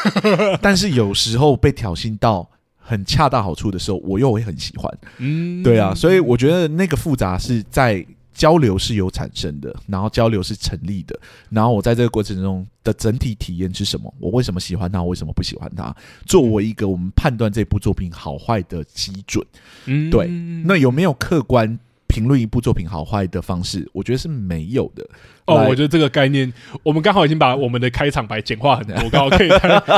[0.62, 2.48] 但是有时候被挑衅到
[2.78, 4.98] 很恰到好处的时候，我又会很喜欢。
[5.18, 8.04] 嗯，对啊，所以我觉得那个复杂是在。
[8.34, 11.18] 交流是有产生的，然后交流是成立的，
[11.48, 14.12] 然后我在这个过程中的整体体验是什么？
[14.18, 15.00] 我为什么喜欢它？
[15.02, 15.94] 我为什么不喜欢它？
[16.26, 19.42] 作为一个我们判断这部作品好坏的基准，
[19.86, 20.26] 嗯，对，
[20.66, 21.78] 那有没有客观
[22.14, 23.88] 评论一部作品好坏的方式？
[23.92, 25.04] 我觉得是没有的。
[25.46, 26.50] 哦，我觉得这个概念，
[26.84, 29.48] 我们刚好已经把我们的开场白简化很多，刚好可以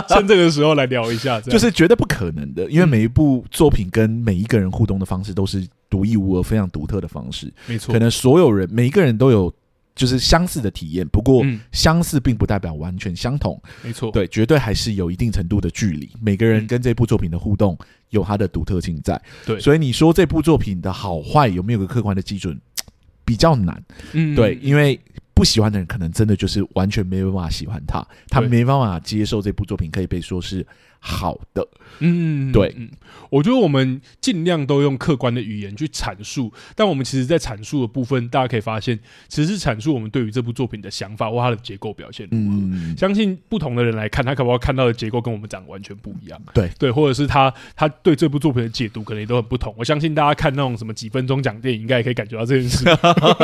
[0.08, 7.52] 趁这个时候来聊一下，就是绝对不可能的，因为每一部作品跟每一个人互动的方式都是独一无二、非常独特的方式。
[7.66, 9.52] 没错，可能所有人每一个人都有
[9.96, 13.60] 就是相似的体验，不过相似并不代表完全相同。
[13.82, 16.08] 没错，对，绝对还是有一定程度的距离。
[16.20, 17.76] 每个人跟这部作品的互动
[18.10, 19.20] 有它的独特性在。
[19.44, 22.56] 对，所以你说这部作品的好坏有没有个客观的基准，
[23.24, 23.82] 比较难。
[24.12, 25.00] 嗯，对，因为。
[25.36, 30.66] 不喜欢的人，可能真的就是完全没办法喜欢他，他没办法接受这部作品，可以被说是
[31.06, 31.66] 好的。
[32.00, 32.74] 嗯，对。
[33.30, 42.56] 我觉得我们尽量都用客观的语言去阐述，但我们其实，在阐述的部分，大家可以发现，其实是阐述我们对于这部作品的想法或它的结构表现如何。
[42.56, 46.40] 嗯，相信不同的人来看，他可不可以看到的结构跟我们长得完全不一样？
[46.52, 49.74] 对对，或者是他他对这部作品的解读可能也都很不同。
[49.78, 52.84] 我相信大家看那种什么几分钟讲电影，应该也可以感觉到这件事。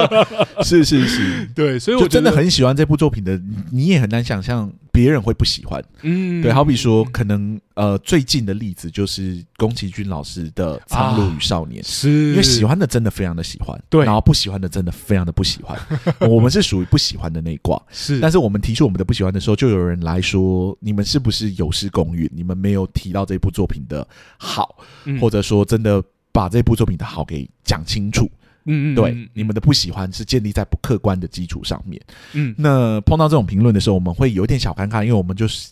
[0.63, 5.83] 是是是，对，所以我真的很喜欢这部作品的，你也很难想象别人会不喜欢。
[6.03, 15.79] 嗯，对，好比说，可能呃，最近的例子就是宫崎骏老师的《苍鹭与少年》，是因为喜欢的真的非常的喜欢，对，然后不喜欢的真的非常的不喜欢。
[16.29, 18.21] 我们是属于不喜欢的那一挂，是。
[18.21, 22.31] 但是我们提出我们的不喜欢的时候，就有人来说，你们是不是有失公允？
[22.31, 24.77] 你们没有提到这部作品的好，
[25.19, 28.31] 或者说真的把这部作品的好给讲清楚。
[28.65, 32.01] 嗯嗯，对，你们的不喜欢是建立在不客观的基础上面。
[32.33, 35.71] 嗯，那碰到这种评论的时候，我们会有点小尴尬，因为我们就是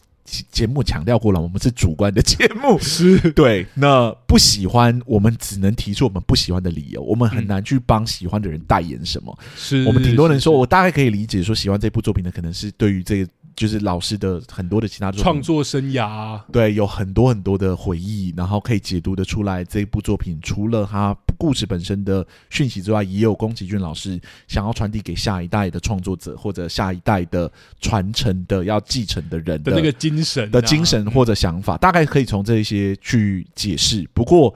[0.50, 3.66] 节目强调过了，我们是主观的节目， 是对。
[3.74, 9.36] 那不喜欢，我们只能提出我们不喜欢的理由，我们很难去帮喜欢的人代言什么。
[9.56, 13.30] 是我们挺多人说，我大概可以理解说，喜欢这部作品的可能是对于这个。
[13.56, 19.62] 就是老师的很多的其他创作生涯，对，有很多很多的回忆，然后可以解读的出来。
[19.64, 34.08] 这一部作品除了他故事本身的讯息之外，也有宫崎骏老师想要传递给下一代的创作者或者下一代的传承的要继承的人的，的那个精神的精神或者想法，大概可以从这些去解释。
[34.14, 34.54] 不过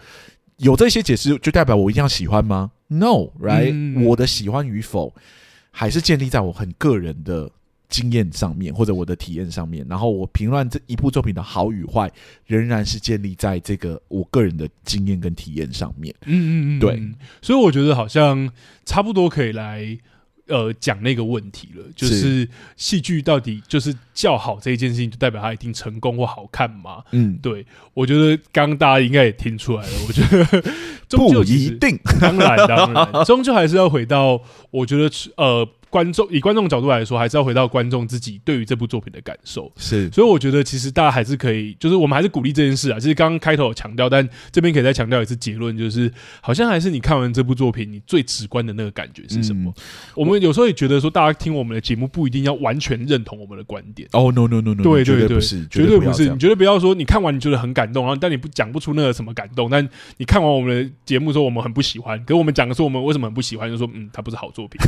[0.56, 3.70] 有这些解释，就代表我一定要喜欢吗？No，right？
[3.72, 5.14] 嗯，我的喜欢与否，
[5.70, 7.50] 还是建立在我很个人的。
[7.88, 12.10] 经验上面，或者我的体验上面，然后我评论这一部作品的好与坏，
[12.46, 16.12] 仍然是建立在这个我个人的经验跟体验上面。
[16.24, 17.00] 嗯嗯嗯，对，
[17.40, 18.50] 所以我觉得好像
[18.84, 19.96] 差不多可以来
[20.48, 27.04] 呃讲那个问题了，就是戏剧到底就是叫好这一件事情，就代表它一定成功或好看吗？
[27.12, 30.62] 嗯，对，我觉得刚刚大家应该也听出来了，我觉得
[31.10, 34.40] 不一定， 当然当然，终究还是要回到
[34.72, 35.68] 我觉得呃。
[35.94, 39.70] 观众以观众角度来说，还是要回到观众自己对于这部作品的感受。
[39.76, 42.98] 是，所以我觉得其实大家还是可以，就是我们还是鼓励这件事啊。
[42.98, 49.72] 其实刚刚开头有强调，但这边可以再强调一次结论，就是好像还是你看完这部作品，你最直观的那个感觉是什么？
[49.76, 49.82] 嗯、
[50.16, 54.08] 我们有时候也觉得说，大家听我们的节目不一定要完全认同我们的观点。
[54.14, 56.28] 哦、oh,，no no no no，对对对，绝对不是，绝对不是。
[56.28, 64.80] 你绝对不要说你看完你觉得很感动，然后但你不讲不出那个什么感动，但你看完我们的节目说我们很不喜欢，可是我们讲的说我们为什么很不喜欢，就说嗯，它不是好作品。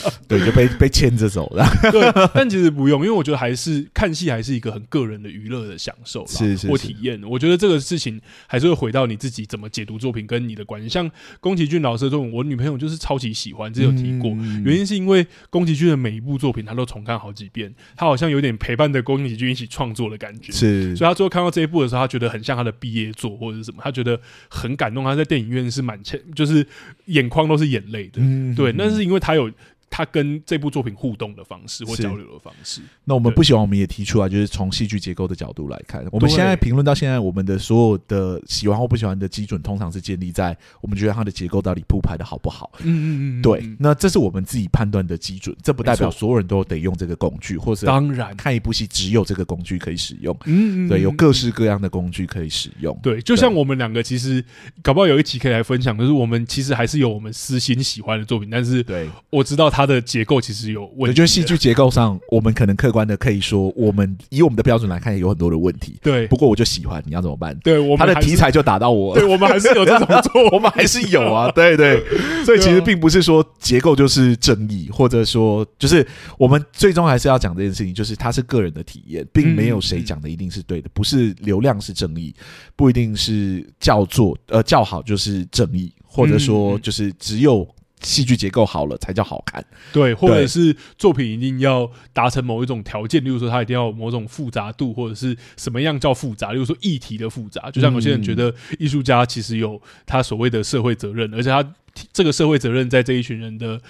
[0.26, 0.68] 对，就被。
[0.78, 7.22] 被牵着走了， 对，但其实不用，因为我觉得还是看戏还是一个很个人的娱乐的享受，是是或体验。
[7.24, 10.88] 我觉得这个事情还是会回到你自己怎么解读作品跟你的关系。
[10.88, 11.08] 像
[11.40, 14.30] 宫崎骏老师的这种，我女朋友就是超级喜欢，这有提过，
[14.64, 20.96] 原因是因为宫崎骏的每一部作品她都重看好几遍，她好像有点陪伴着宫崎骏一起创作的感觉，是。
[20.96, 25.04] 所以她最后看到这一部的时候，她觉得很像她的毕业作或者是什么，她觉得很感动。
[25.04, 26.66] 她在电影院是满腔，就是
[27.06, 28.20] 眼眶都是眼泪的，
[28.56, 28.72] 对。
[28.78, 29.50] 那是因为她有。
[29.92, 42.72] 他跟这部作品互动的方式或交流的方式，那我们不喜欢，我们也提出来，就是从戏剧结构的角度来看，我们现在评论到现在，我们的所有的喜欢或不喜欢的基准，通常是建立在我们觉得它的结构到底铺排的好不好。
[42.78, 43.62] 嗯嗯嗯，对。
[43.78, 50.34] 那这是我们自己判断的基准，这不代表所有人都得用这个工具，或者当然看一部戏只有这个工具可以使用。
[50.46, 52.98] 嗯嗯，对，有各式各样的工具可以使用。
[53.02, 54.42] 对，就像我们两个其实
[54.80, 60.72] 搞不好有一期可以来分享，就是我们其实还是有我们私心喜欢的作品，但是对我知道它的结构其实。
[60.72, 65.98] 有问题，我觉得戏剧结构上，我们可能客观的可以说，我们以我们的标准来看，有很多的问题。
[66.00, 67.56] 对，不过我就喜欢，你要怎么办？
[67.64, 69.14] 对，我们他的题材就打到我。
[69.14, 71.50] 对，我们还是有这种 做，我们还是有啊。
[71.50, 72.00] 对对，
[72.44, 76.06] 所以其实并不是说结构就是正义，或者说就是
[76.38, 82.34] 我们最终还是要讲这件事情，就是它是个人的体验，并没有谁讲的一定是对的，不是流量是正义，
[82.76, 87.66] 不一定是叫做呃叫好就是正义，或者说就是只有。
[88.02, 97.70] 戏剧结构好了才叫好看，对，或者是作品一定要达成某一种条件，例如说它一定要有某种复杂度，或者是什么样叫复杂，例如说议题的复杂。
[97.70, 101.64] 就像有些人觉得艺术家其实有他所谓的社会责任，而且他
[102.12, 103.80] 这个社会责任在这一群人的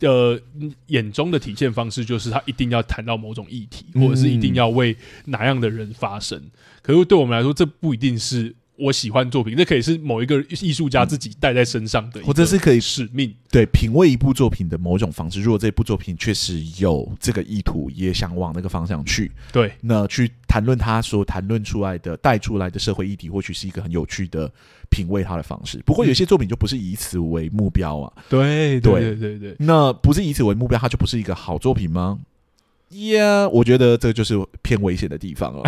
[0.00, 0.40] 呃
[0.86, 6.42] 眼中的体现方式，就是他一定要谈到某种议题，或者是一定要为哪样的人发声。
[6.82, 8.54] 可是对我们来说，这不一定是。
[8.80, 13.34] 我喜欢作品，这可以是某一个艺术家自己带在身上的，或者是可以使命。
[13.50, 15.42] 对，品味一部作品的某种方式。
[15.42, 24.50] 如果这部作品确实有这个意图，也想往那个方向去，对，那去谈论他所谈论出来的、带出来的社会议题，或许是一个很有趣的
[24.88, 25.82] 品味他的方式。
[25.84, 28.12] 不过，有些作品就不是以此为目标啊。
[28.28, 29.56] 对，对，对，对，对。
[29.58, 32.20] 那不是以此为目标，它就不是一个好作品吗？
[32.90, 35.62] 呀，我觉得这就是偏危险的地方了。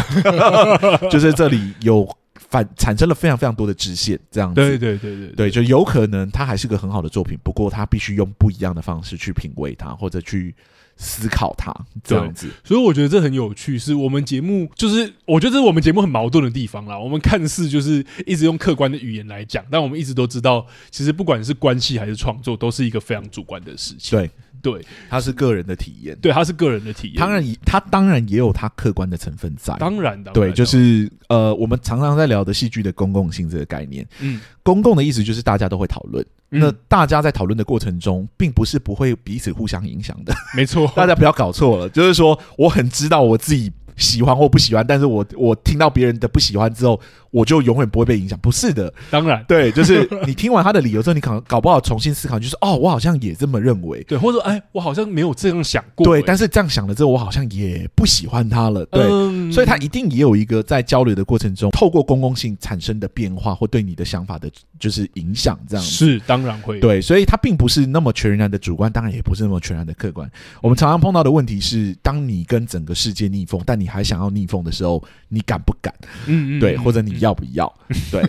[1.11, 2.09] 就是这里有。
[2.52, 10.54] 反产生了非常非常多的支线，这样子，对对对对对，对，就有可能它还是个很好的作品，不过它必须用不一样的方式去品味它，或者去
[11.02, 12.48] 思考它这样子。
[12.62, 16.98] 所以我觉得这很有趣，是我们节目就是我觉得这是我们节目很矛盾的地方啦。
[16.98, 24.18] 我们看似就是一直用客观的语言来讲，但我们一直都知道，其实不管是关系还是创作，都是一个非常主观的事情。
[24.18, 24.30] 对。
[24.62, 26.16] 对，它是个人的体验。
[26.22, 27.16] 对，它是个人的体验。
[27.16, 29.74] 当然，他当然也有他客观的成分在。
[29.76, 34.06] 当然的，对，就是呃，我们常常在聊的戏剧的公共性这个概念。
[34.20, 36.24] 嗯，公共的意思就是大家都会讨论。
[36.52, 40.32] 嗯、那大家在讨论的过程中，并不是不会彼此互相影响的。
[40.56, 41.88] 没错， 大家不要搞错了。
[41.88, 47.00] 就是说，我很知道我自己喜欢或不喜欢，但是我我听到别人的不喜欢之后。
[47.32, 65.90] 我就永远不会被影响，不是的，当然，对，就是你听完他的理由之后，你可能搞不好重新思考，就是哦，我好像也这么认为，对，或者说，哎，我好像没有这样想过，对，但是这样想了之后，我好像也不喜欢他了，对，嗯、所以他一定也有一个在交流的过程中，透过公共性产生的变化，或对你的想法的，就是影响，这样子。
[65.90, 70.30] 是当然会，对，所以他并不是那么全然的主观，当然也不是那么全然的客观。
[70.60, 75.94] 我们常常碰到的问题是，当你跟整个世界逆风，但你还想要逆风的时候，你敢不敢？
[76.26, 77.73] 嗯嗯，对，或者你要不要？
[77.88, 78.23] 嗯 对，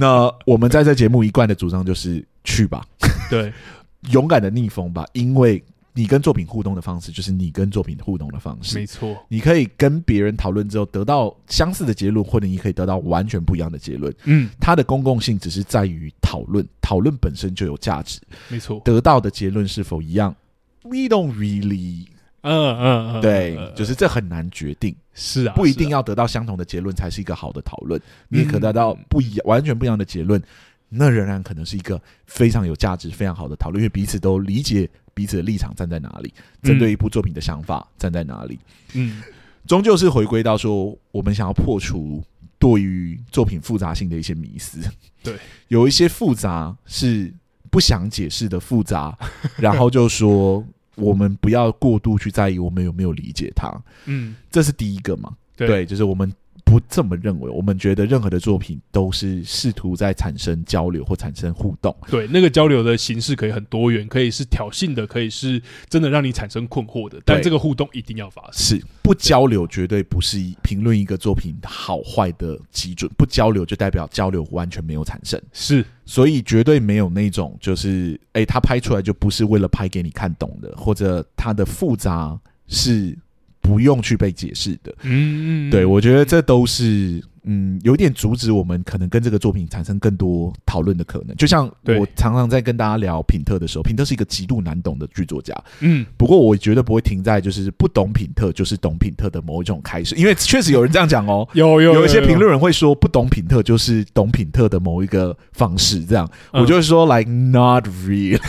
[0.00, 2.84] 那我们在这节目一贯的主张就是去吧，
[3.30, 3.52] 对，
[4.10, 5.62] 勇敢的逆风吧，因为
[5.92, 18.18] 你跟作品互动的方式就是你跟作品互动的方式，没错，你可以跟别人讨论之后得到相似的结论，或者你可以得到完全不一样的结论，嗯，它的公共性只是在于讨论，讨论本身就有价值，
[18.48, 20.34] 没错，得到的结论是否一样
[20.82, 22.06] ，We don't really。
[22.44, 30.40] 嗯嗯嗯，对，就是这很难决定，是啊，不一定要得到相同的结论才是一个好的讨论，你也可得到不一样、完全不一样的结论，
[30.90, 38.58] 那仍然可能是一个非常有价值、非常好的讨论，因为彼此都理解彼此的立场站在哪里，针对一部作品的想法站在哪里，
[38.92, 39.22] 嗯，
[39.66, 42.22] 终究是回归到说，我们想要破除
[42.58, 44.80] 对于作品复杂性的一些迷思，
[45.22, 45.34] 对，
[45.68, 47.32] 有一些复杂是
[47.70, 49.16] 不想解释的复杂，
[49.56, 50.62] 然后就说。
[50.96, 53.72] 我们不要过度去在意我们有没有理解他，
[54.06, 56.32] 嗯，这是第一个嘛，对，对，就是我们。
[56.64, 61.94] 不这么认为，我们觉得任何的作品都是试图在产生交流或产生互动。
[62.08, 67.20] 对，那个交流的形式可以很多元，可以是挑衅的，可以是真的让你产生困惑的。
[67.24, 68.52] 但这个互动一定要发生。
[68.54, 73.10] 是，不交流绝对不是评论一个作品好坏的基准。
[73.16, 75.40] 不交流就代表交流完全没有产生。
[75.52, 82.36] 是，所以绝对没有那种就是，哎，他拍出来就不是为了拍给你看懂的，或者他的复杂
[82.66, 83.16] 是。
[83.64, 87.20] 不用去被解释的，嗯，对，我觉得这都是。
[87.44, 91.36] 嗯，有点阻止我们可能跟这个作品产生更多讨论的可能。
[91.36, 95.54] 就像我常常在跟大家聊品特的时候，品特是一个极度难懂的剧作家。
[95.80, 101.46] 嗯，不过我绝对不会停在就是不懂品特就是懂品特的某一种开始，因为确实有人这样讲哦。
[101.54, 108.40] 有有有一些评论人会说不懂品特就是懂品特的某一个方式，这样我就会说 like not real，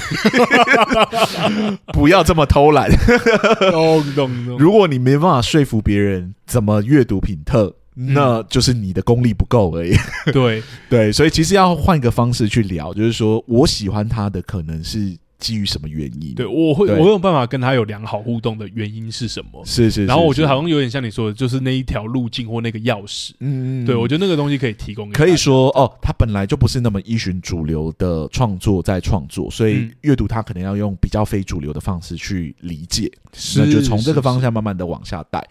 [1.94, 2.90] 不要这么偷懒。
[4.58, 7.76] 如果你没办法说服别人怎么阅读品特。
[7.96, 9.96] 那就是你的功力不够而已。
[10.32, 15.18] 对 对，所以其实要换一个方式去聊，就是说我喜欢他的可能是。
[15.38, 16.34] 基于什么原因？
[16.34, 19.64] 对，我会，我有办法跟他有良好互动的原因是什么？
[19.66, 23.32] 是是，然后我觉得好像有点像你说的，就是那一条路径或那个钥匙。
[23.42, 25.12] 嗯，对，我觉得那个东西可以提供。
[25.12, 33.12] 可以说哦，他本来就不是那么依循主流的创作在创作，所以阅读他可能要用比较非主流的方式去理解。
[33.38, 35.46] 是那就从这个方向慢慢的往下带。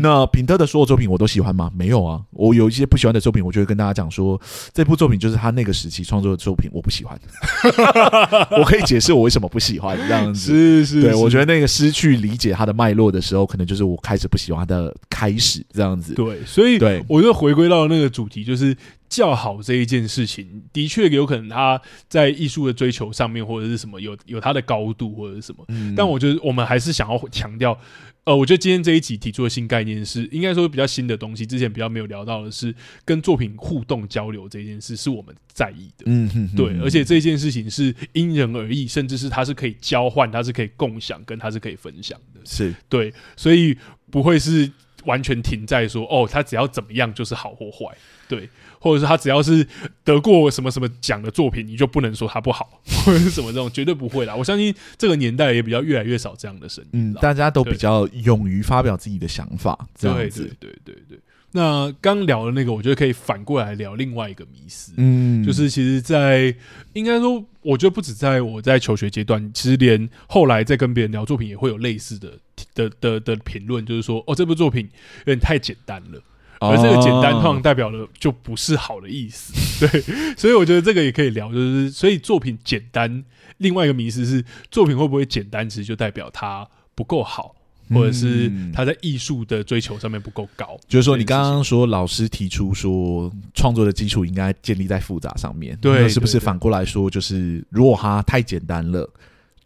[0.00, 1.70] 那品特的所有作品我都喜欢吗？
[1.74, 4.38] 没有啊，我有一些不喜欢的作品，我就会跟大家讲说，
[4.74, 7.18] 这部作品就是他那个时期创作的作品，我不喜欢。
[8.60, 9.29] 我可以解释我。
[9.30, 10.52] 为什么不喜欢这样子？
[10.52, 16.14] 是是，对，我觉得那个失去理解它的脉络的时候，可能就是我开始不喜欢它的开始这样子。
[16.14, 18.76] 对，所以对，我就回归到那个主题，就是
[19.08, 25.64] 叫好这一件事情，的确有可能他在艺术的追求上面，或者是什么有有他的高度，或者是什么。
[25.68, 27.78] 嗯，但我觉得我们还是想要强调。
[28.24, 36.04] 呃，我觉得今天这一集提出的新概念是，应该说比较新的东西，之前比较没有聊到的是跟作品互动交流这件事，是我们在意的。
[36.06, 42.40] 嗯哼，对，而且这件事情是因人而异，甚至是它是可以交换，它是可以共享，跟它是可以分享的。
[42.44, 43.76] 是对，所以
[44.10, 44.70] 不会是
[45.04, 47.86] 完全停在说，哦，它只要怎么样就是好或坏。
[48.28, 48.48] 对。
[48.80, 49.64] 或者是他只要是
[50.02, 54.34] 得过什么什么奖的作品，你就不能说他不好， 或者是什么这种，绝对不会啦。
[54.34, 60.42] 我相信这个年代也比较越来越少这样的声音，嗯，大家都比较勇于发表自己的想法，这样子。
[60.58, 61.18] 对对对对对。
[61.52, 66.54] 那刚聊的那个，我觉得可以反过来聊另外一个迷思，嗯，就是其实，在
[66.92, 72.34] 应该说，我觉得不止在我在求学阶段，其实连后来在跟别人聊作品，也会有类似的
[72.72, 76.22] 的的的评论，就是说，哦，这部作品有点太简单了。
[76.60, 79.52] 而这个简单，通常代表的就不是好的意思，
[79.84, 80.00] 对，
[80.36, 83.24] 所以我觉得这个也可以聊，就是所以作品简单，
[83.58, 87.56] 另外一个迷思是作品会不会简单，其实就代表它不够好。
[87.92, 99.10] 或者是他在艺术的追求上面不够高，就是说，你刚刚说老师提出说创作的基础应该建立在复杂上面，对，是不是反过来说，就是如果它太简单了，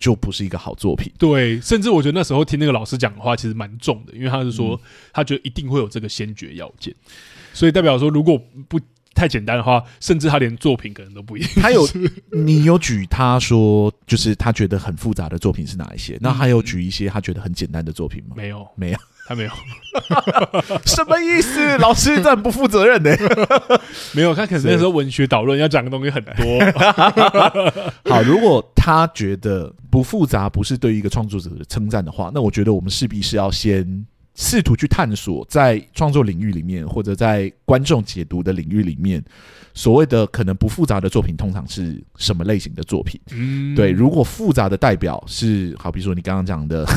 [0.04, 1.10] 就不是一个好作品？
[1.18, 4.78] 对，甚至我觉得那时候听那个老师讲的话其实蛮重的，因为他是说
[5.14, 6.94] 他觉得一定会有这个先决要件，
[7.54, 8.38] 所以代表说如果
[8.68, 8.78] 不。
[9.16, 11.48] 太简单的话，甚至他连作品可能都不一样。
[11.62, 11.86] 他有，
[12.34, 16.18] 你有举他说，就是他觉得很复杂的作品是哪一些？
[16.20, 18.34] 那还有举一些他觉得很简单的作品吗？
[18.36, 19.50] 没有，没有，他没有。
[20.84, 21.78] 什么意思？
[21.78, 23.10] 老师这很不负责任呢？
[24.12, 26.60] 没有，他可能那时候文学导论要讲的东西很多。
[28.10, 34.06] 好，如果他觉得不复杂不是对一个创作者的称赞的话，那我觉得我们势必是要先。
[34.36, 39.22] 试图去探索，在创作领域里面，或者在观众解读的领域里面，
[39.74, 43.20] 所谓的可能不复杂的作品，通常是什么类型的作品？
[43.30, 43.92] 嗯，对。
[43.92, 46.84] 如果复杂的代表是，好比说你刚刚讲的《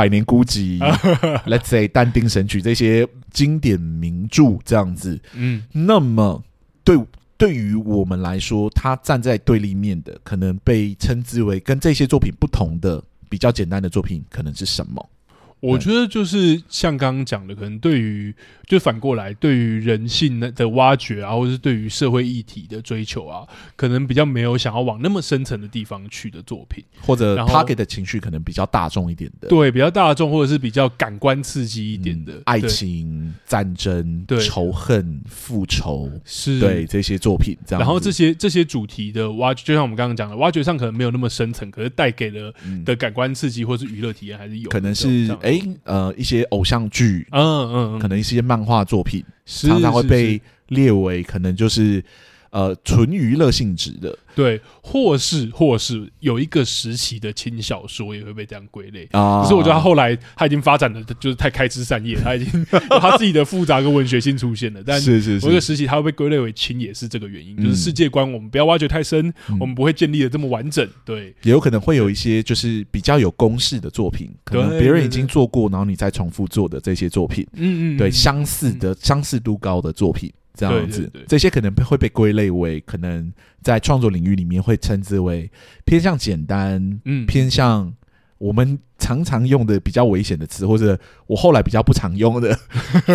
[0.00, 0.78] 百年孤寂》，
[1.44, 6.42] Let's say《但丁神曲》这些经典名著这样子，嗯，那么
[6.82, 6.98] 对
[7.36, 15.06] 对于我们来说，他站在对立面的，可能被称之为跟这些作品不同的比较简单的作品，可能是什么？
[15.60, 18.34] 我觉得就是像刚刚讲的，可能对于
[18.66, 23.46] 就反过来，对于人性的挖掘啊，或者是对于社会议题的追求啊，
[23.76, 37.80] 可能比较没有想要往那么深层的地方去的作品，或者他给的情绪可能比较大众一点的，对，比较大众或者是比较感官刺激一点的，嗯、爱情、战争、对仇恨、复仇，是对这些作品这样。
[37.80, 42.54] 然后这些这些主题的挖掘，就像我们刚刚讲的，挖掘上可能没有那么深层，可是带给了
[42.84, 45.36] 的感官刺激或是娱乐体验还是有，可能是。
[45.50, 52.02] 哎、欸，呃，一些偶像剧，嗯嗯，嗯可能一些漫画作品，是常常会被列为可能就是。
[52.50, 59.42] 呃，纯娱乐性质的，对，或是或是有一个时期的轻小说也会被这样归类啊。
[59.42, 64.82] 可是我觉得他后来他已经发展的就是太开枝散叶，他已经 有他自己的复杂跟文学性出现了。
[64.84, 70.88] 但是是是，某个时期他会被归类为轻，也是这个原因，就是世界观我们不要挖掘太深，我们不会建立的这么完整。
[71.04, 80.32] 对，也有可能会有一些就是比较有公式的作品，可能别人已经做过，然后你再重复做的这些作品，嗯嗯，对，相似的相似度高的作品。
[80.60, 83.32] 这样子，对对对，这些可能会被归类为可能
[83.62, 85.50] 在创作领域里面会称之为
[85.86, 87.92] 偏向简单，嗯，偏向
[88.38, 92.54] 我们常常用的比较危险的词，或者我后来比较不常用的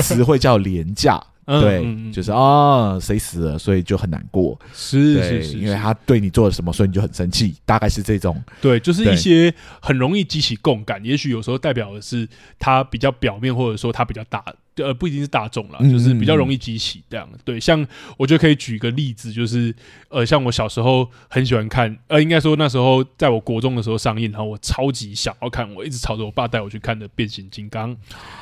[0.02, 1.24] 词汇叫廉价。
[1.46, 4.60] 对，嗯、就是啊，谁死了，所以就很难过。
[4.74, 7.54] 是是是，因为他对你做了什么，所以你就很生气。
[7.66, 8.44] 大概是这种。
[8.60, 11.06] 对，就是一些很容易激起共感。
[11.06, 12.28] 也许有时候代表的是
[12.58, 14.44] 他比较表面，或者说他比较大，
[14.78, 17.28] 呃，不一定是大众啦，就是比较容易激起这样。
[17.44, 17.86] 对，像
[18.18, 19.74] 我觉得可以举个例子，就是
[20.10, 27.96] 呃，像我小时候很喜欢看，呃，应该说那时候在我国中的时候上映，然后我超级想要看，我一直吵着我爸带我去看的《变形金刚》。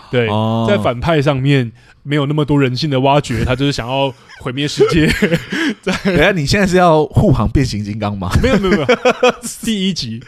[0.09, 1.71] 对，哦、在反派上面
[2.03, 5.07] 没有那么多人性的挖掘，他就是想要毁灭世界。
[5.81, 8.29] 在 等下，你现在是要护航变形金刚吗？
[8.43, 8.87] 没有没有没有，
[9.63, 10.21] 第一集。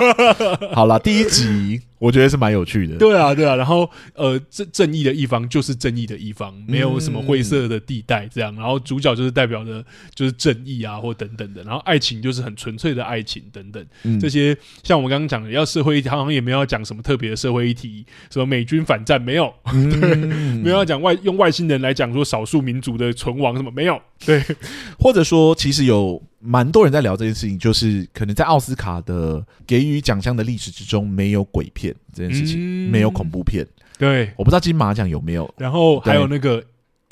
[0.74, 1.80] 好了，第一集。
[2.00, 9.82] 我觉得是蛮有趣的，对啊，对啊，然后呃，正正义的一方就是正义的一方，没有什么灰色的地带这样，然后主角就是代表的
[10.14, 13.82] 就是正义啊，或等等的，然后爱情就是很纯粹的爱情等等，
[14.20, 20.14] 这些像我们刚刚讲的，要社会议题，好像也没有要讲什么特别的社会议题，什么美军反战没有，对，
[20.56, 24.42] 没有要讲外用外星人来讲说少数民族的存亡什么没有， 对，
[24.98, 26.20] 或者说其实有。
[26.46, 33.66] 蛮多人在聊这件事情，就是可能在奥斯卡的给予奖项的历史之中，没有鬼片这件事情，嗯、没有恐怖片。
[33.98, 35.50] 对，我不知道金马奖有没有。
[35.56, 36.62] 然后还有那个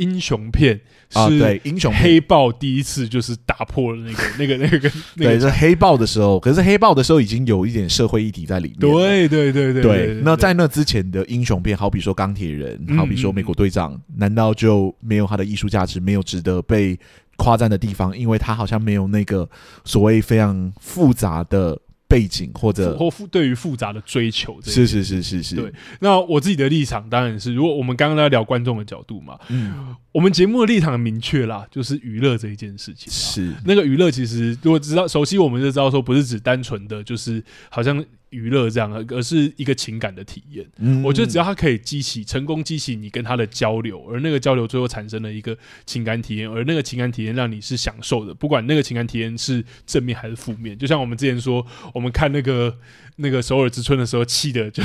[0.02, 0.80] 英雄片
[1.12, 6.40] 啊，对，英雄黑豹第一次就是打破了那个那个 那个， 对，是黑豹的时候。
[6.40, 8.80] 可是黑豹的时候已经有一点社会议题在里面。
[8.80, 10.20] 对对对对对。
[10.24, 16.98] 那在那之前的英雄片，好比说钢铁人，好比说美国队长，难道就没有他的艺术价值，没有值得被？
[17.36, 19.48] 夸赞的地方，因为他好像没有那个
[19.84, 21.76] 所谓非常复杂的
[22.12, 24.60] 背景，或者或复对于复杂的追求。
[24.60, 25.56] 是是是是是。
[25.56, 33.10] 对，那我自己的立场当然是，如果我们刚刚在聊观众的角度嘛，嗯，我们节目的立场很明确啦，就是娱乐这一件事情。
[33.10, 38.04] 是那个娱乐，其实如果知道熟悉，我们就知道说，不是指单纯的就是好像。
[38.32, 40.66] 娱乐这样，而是一个情感的体验。
[40.78, 50.76] 嗯，我觉得只要它可以激起成功激起你跟他的交流，而那个交流最后产生了一个情感体验，而那个情感体验让你是享受的，不管那个情感体验是正面还是负面。
[50.76, 52.74] 就像我们之前说，我们看那个
[53.16, 54.82] 那个首尔之春的时候，气的就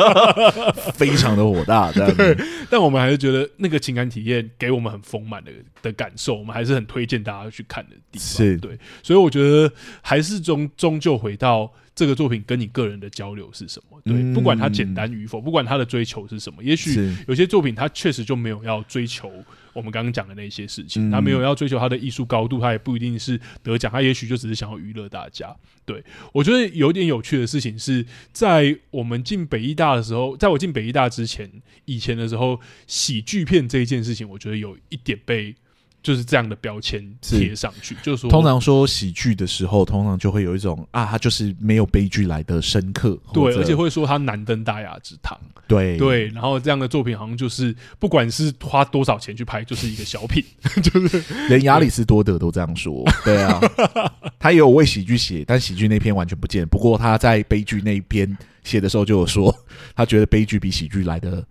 [0.92, 2.36] 非常的火大，对。
[2.68, 5.50] 但我们还是觉得那个情感体验给我们很丰满的
[5.80, 8.28] 的感受，我们还是很推荐大家去看的地方。
[8.28, 11.72] 是对，所以我觉得还是终终究回到。
[11.98, 14.00] 这个作品跟你个人的交流是什么？
[14.04, 19.28] 对，嗯、不管它简单与否，不管它的追求是什么，也许有些作品它确实就没有要追求
[19.72, 25.52] 我们刚刚讲的那些事情，它没有要追求它的艺术高度，它也不一定是得奖，它也许就只是想要娱乐大家。
[25.84, 31.50] 对，我觉得有点有趣的事情是在我们进北艺大的时候，在我进北艺大之前，
[31.84, 35.56] 以前的时候，喜剧片这一件事情，我觉得有一点被。
[36.02, 50.42] 就是这样的标签贴上去，是就是说，通常说喜剧的时候，通常就会有一种啊，他就是没有悲剧来的深刻，对，而且会说他难登大雅之堂，对对，然后这样的作品好像就是不管是花多少钱去拍，就是一个小品，
[50.82, 53.60] 就是连亚里斯多德都这样说，对啊，
[54.38, 59.54] 他也有为喜剧写，但喜剧那篇完全不见，不过他在悲剧那一篇写的时候就有说，
[59.94, 61.44] 他觉得悲剧比喜剧来的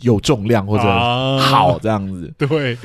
[0.00, 0.82] 有重量或者
[1.38, 2.76] 好这样子，啊、对。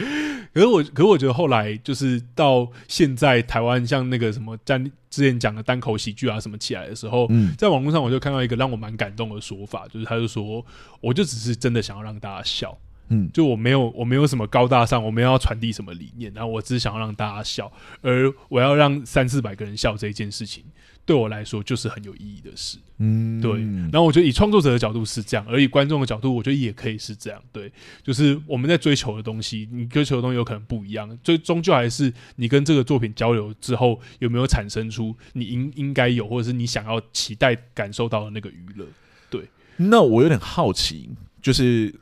[0.57, 4.79] 可是我，可是我觉得后来就是到现在，台湾像那个什么，在
[5.11, 10.65] 之前讲的单口喜剧啊什么起来的时候，嗯，在网络上我就看到一个让我蛮感动的说法，就是他就说，
[10.99, 12.75] 我就只是真的想要让大家笑，
[13.09, 20.63] 嗯，就我没有我没有什么高大上，我没有要传递什么理念，然后我只是想要让大家笑，而我要让三四百个人笑这一件事情。
[21.07, 23.61] 对我来说就是很有意义的事，嗯，对。
[23.91, 27.41] 然后我觉得以创作者的角度是这样，而以观众的角度，我觉得也可以是这样。
[27.53, 27.71] 对，
[28.03, 38.85] 就是我们在追求的东西，你追求的东西有可能不一样，最终究还是你跟这个作品交流之后，有没有产生出你应应该有，或者是你想要期待感受到的那个娱乐。
[39.29, 39.47] 对。
[39.77, 41.09] 那我有点好奇，
[41.41, 41.95] 就是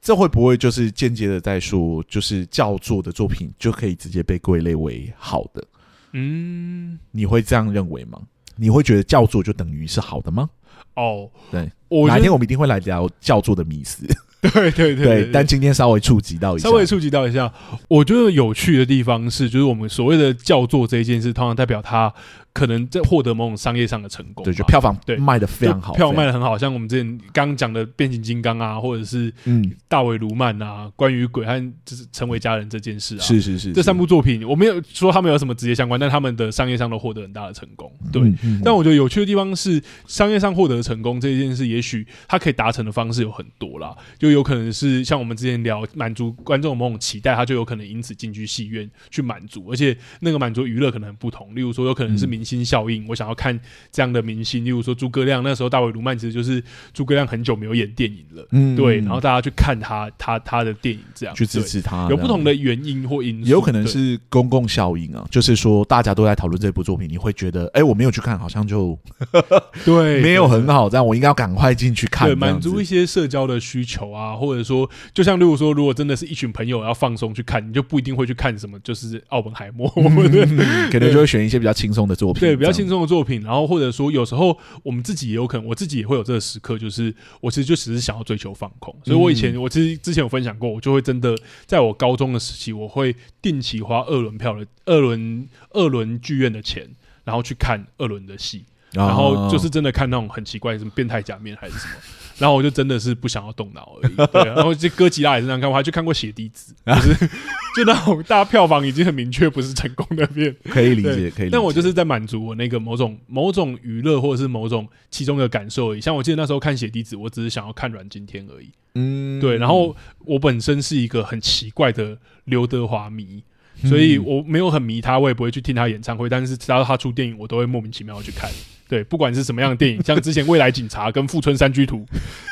[0.00, 5.64] 这会不会就是间接的在说，就是叫座的作品就可以直接被归类为好的？
[6.12, 8.22] 嗯，你会这样认为吗？
[8.62, 10.48] 你会觉得叫座就等于是好的吗？
[10.94, 11.68] 哦，对，
[12.06, 14.06] 哪一天我们一定会来聊叫座的迷思。
[14.54, 17.52] 对对对，但今天稍微触及到一下，稍微触及到一下。
[17.88, 22.12] 我觉得有趣的地方是，就是我们所谓的叫座这一件事，通常代表它。
[22.52, 25.16] 可能在获得某种商业上的成功，对，就票房对。
[25.16, 38.22] 卖的非常好，票房卖的很好，像我们之前刚讲的变形金刚啊，或者是嗯大卫卢曼啊，关于鬼和就是成为家人这件事啊，是是是，这三部作品我没有说他们有什么直接相关，但他们的商业上都获得很大的成功，对。
[38.62, 52.41] 但我觉得有趣的地方是，商业上获得成功这件事，也许它可以达成的方式有很多啦，就有可能是像我们之前聊满足观众某种期待，他就有可能因此进去戏院去满足，而且那个满足娱乐可能很不同，例如说有可能是明。
[52.42, 53.58] 明星效应，我想要看
[53.92, 55.44] 这样的明星，例如说诸葛亮。
[55.44, 56.60] 那时候大卫卢曼其实就是
[56.92, 58.96] 诸葛亮很久没有演电影了，嗯，对。
[58.98, 65.24] 然后大家去看他他他的电影，这样去支持他，有不同的原因或因素，有可能是公共效应啊。
[65.30, 68.98] 就是说大家都在讨论这部作品，你会觉得，哎，我没有去看，好像就
[69.86, 70.90] 对，没有很好。
[70.90, 79.88] 这样我应该要赶快进去看，对，满足一些社交的需求啊，或者说，就像例如说，如果真的是一群朋友要放松去看，你就不一定会去看什么，就是奥本海默，
[80.90, 83.12] 可能就会选一些比较轻松的作品，对，比较轻松的。
[83.12, 88.96] 作品，然后或者说有时候我们自己也有可能，我自己也会有这个时刻，就是我其实就只是想要追求放空。
[89.04, 96.88] 所以我以前我其实之前有分享过，我就会真的在我高中的时期，我会定期花二轮票的二轮二轮剧院的钱，
[97.24, 101.94] 然后去看二轮的戏，然后就是真的看那种很奇怪什么变态假面还是什么。
[102.38, 104.44] 然后我就真的是不想要动脑而已，对。
[104.44, 107.28] 然后这哥吉拉也是这样看，我还去看过血滴子，就是
[107.76, 111.48] 就那种大票房已经很明确不是成功的片，可以理解，可以理解。
[111.50, 116.00] 但我就是在满足我那个某种某种娱乐或者是某种其中的感受而已。
[116.00, 119.56] 像我记得那时候看血滴子，我只是想要看阮经天而已，嗯，对。
[119.56, 123.42] 然后我本身是一个很奇怪的刘德华迷，
[123.84, 126.28] 所以我没有很迷他，我也不会去听他演唱会。
[126.28, 128.50] 但是只要他出电影，我都会莫名其妙去看。
[128.92, 131.96] 对，不管是什么样的电影，像之前《未来警察》跟《富春山居图》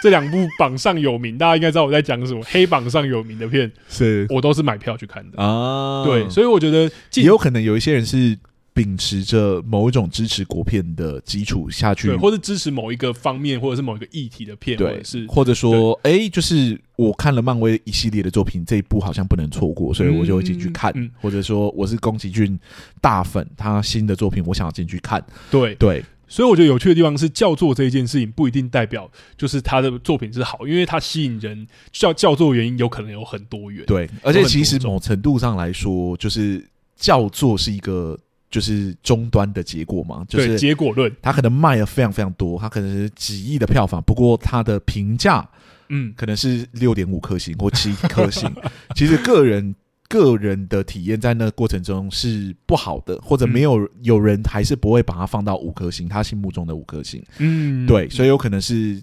[0.03, 2.43] 这两部榜上有名，大家应该知道我在讲什么。
[2.47, 6.03] 黑榜上有名的片，是我都是买票去看的啊。
[6.03, 8.38] 对，所以我觉得也有可能有一些人是
[8.72, 20.91] 秉持着某一种支持国片的基础下去，或者支持某一个方面，或者是某一个议题的片，对，是或者说，哎，就是我看了漫威一系列的作品，这一部好像不能错过，所以我就会进去看。
[20.95, 22.59] 嗯嗯、或者说，我是宫崎骏
[23.03, 25.22] 大粉，他新的作品我想要进去看。
[25.51, 26.03] 对对。
[26.31, 33.85] 所以我觉得有趣的地方是，叫做这一件事情不一定代表就是他的作品是好，因为他吸引人叫叫座原因有可能有很多元。
[33.85, 36.64] 对，而且其实某程度上来说，就是
[36.95, 38.16] 叫做是一个
[38.49, 41.12] 就是终端的结果嘛，就是结果论。
[41.20, 45.45] 他可能卖了非常非常多，他可能是几亿的票房，不过他的评价
[45.89, 48.49] 嗯可能是六点五颗星或七颗星。
[48.95, 49.74] 其实个人。
[50.11, 57.24] 个人的体验在那个过程中是不好的，或者没有有人还是不会把它放到五颗星，他心目中的五颗星。
[57.38, 59.00] 嗯，对，所以有可能是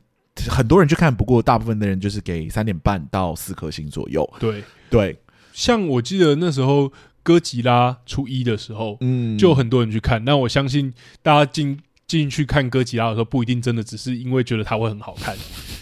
[0.49, 4.29] 很多人去看，不过大部分的人就是给三点半到四颗星左右。
[4.37, 5.17] 对对，
[5.53, 6.91] 像我记得那时候
[7.23, 10.23] 哥吉拉初一的时候，嗯，就很多人去看。
[10.25, 10.93] 那我相信
[11.23, 15.35] 大家进进去看哥吉拉的时候，不一定真的只是因为觉得它会很好看，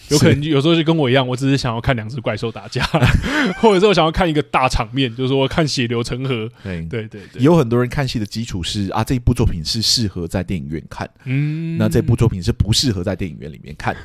[0.09, 2.85] 有可能有时候就跟我一样，我只是想要看两只怪兽打架，
[3.59, 6.49] 或者是我想要看一个大场面，就是说看血流成河。
[6.63, 13.95] 对对对对，有很多人看戏的基础是啊，这一部作品是适合在电影院看，嗯，那这部作品是不适合在电影院里面看。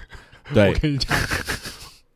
[0.53, 1.17] 对，我跟你讲。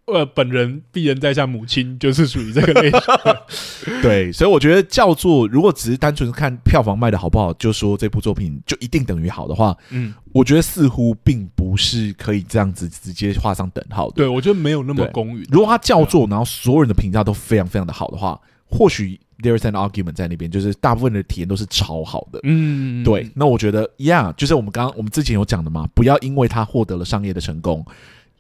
[0.07, 3.00] 呃，本人鄙人在下，母亲就是属于这个类型。
[4.02, 14.16] 对，所以我觉得叫做，如果只是单纯看票房卖的好不好，就说这部作品就一定等于好的话，嗯，我觉得似乎并不是可以这样子直接画上等号的。
[14.16, 15.46] 对，我觉得没有那么公允。
[15.50, 18.38] 如果它叫做，然后所有人的评价都非常非常的好的话，
[18.68, 22.38] 或许 there is an argument 在那边，就是大部分的体验都是超好的。
[22.42, 23.30] 嗯，对。
[23.34, 27.86] 那我觉得，Yeah，就是我们刚刚我们之前有讲的嘛，不要因为它获得了商业的成功。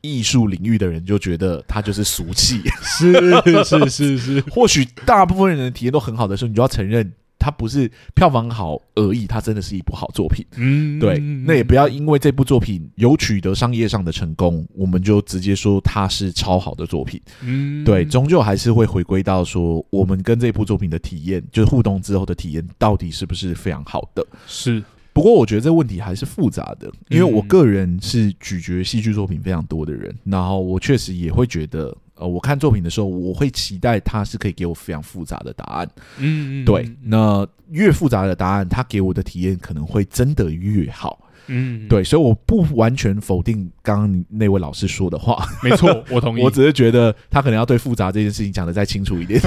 [0.04, 4.40] 艺术领域的人就觉得他就是俗气，是是是是。
[4.52, 10.44] 或许大部分人的体验都很好的时候，你就要承认他不是票房好而已，他真的是一部好作品。
[10.56, 11.18] 嗯，对。
[11.18, 17.18] 那也不要因为这部作品有取得商业上的成功，我们就直接说它是超好的作品。
[17.40, 24.26] 嗯，对，终究还是会回归到说，我们跟这部作品的体验，就是互动之后的体验，到底是不是非常好的？
[24.46, 24.82] 是。
[25.14, 35.88] 不过我觉得这问题还是复杂的，因为我个人是咀嚼戏剧作品非常多的人，然后我确实也会觉得，呃，我看作品的时候，我会期待它是可以给我非常复杂的答案。
[36.18, 41.20] 嗯，对，那越复杂的答案，它给我的体验可能会真的越好。
[41.46, 45.46] 嗯，对，所以我不完全否定刚刚那位老师说的话。
[45.62, 46.42] 没错， 我同意。
[46.42, 49.40] 我只是觉得他可能要对复杂这件事情讲的再清楚一点。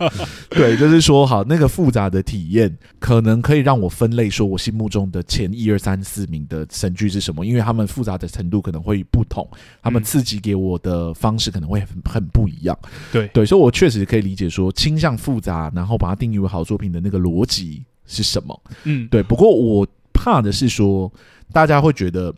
[0.50, 7.44] 对，就是说，好，那个复杂的体验可能可以让我分类，说我心目中的前一二三四名的神剧是什么？
[7.44, 9.48] 因为他们复杂的程度可能会不同，
[9.82, 12.78] 他们刺激给我的方式可能会很很不一样。
[13.12, 18.62] 对对，所以我确实可以理解说，倾向复杂，然后把它定义为好作品的那个逻辑是什么。
[18.84, 19.22] 嗯，对。
[19.22, 21.12] 不过我怕的是说。
[21.52, 22.34] 大家会觉得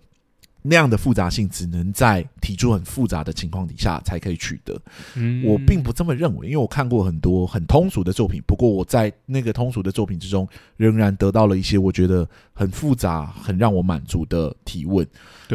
[0.63, 4.79] 那样的复杂性只能在提出很复杂的情况底下才可以取得。
[5.15, 10.47] 嗯，我并不这么认为，因为我看过很多很通俗的作品，不过我在那个通俗的作品之中，
[10.77, 12.29] 仍然得到了一些我觉得
[12.61, 15.07] 很复杂、很让我满足的提问。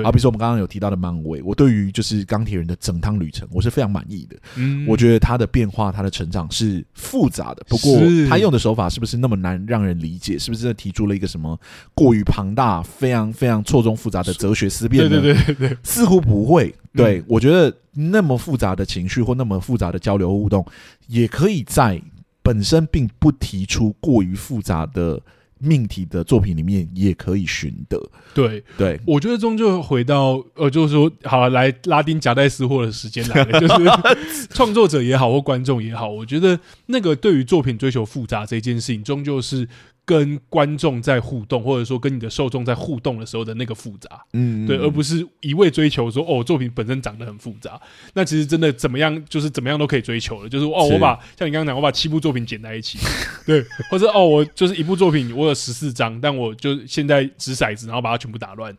[0.04, 4.36] 好，比如说我们刚刚有提到的漫威，我对于就是钢铁人的整趟旅程，我是非常满意的。
[4.56, 10.40] 嗯，我觉得他的变化、他的成长是复杂的，不过他用的手法是不是那么难让人理解？
[10.40, 11.56] 是不是提出了一个什么
[11.94, 15.22] 过于庞大、非常非常错综复杂的哲学思辨呢？
[15.22, 16.74] 对对对对对，似乎不会。
[16.92, 20.66] 对，我觉得那么复杂的情绪或那么复杂的交流互动，
[21.06, 22.02] 也可以在
[22.42, 25.22] 本身并不提出过于复杂的。
[25.60, 27.98] 命题的作品里面也可以寻得，
[28.34, 39.68] 对对，我觉得终究回到呃，就是说，好了，来拉丁夹带私货的时间来了， 就是创作者也好或观众也好，我觉得那个对于作品追求复杂这件事情，终究是。
[40.06, 47.82] 跟观众在互动，或者说跟你的受众在互动的时候的那个复杂，嗯，对，而不是一味追求说哦，作品本身长得很复杂。
[48.14, 53.00] 那其实真的怎么样，就是怎么样都可以追求的，就是哦，我把像你刚刚讲，我把七部作品剪在一起，
[53.48, 58.72] 对，或者哦，我就是一部作品，我有十四张，但我就现在掷骰子，然后把它全部打乱，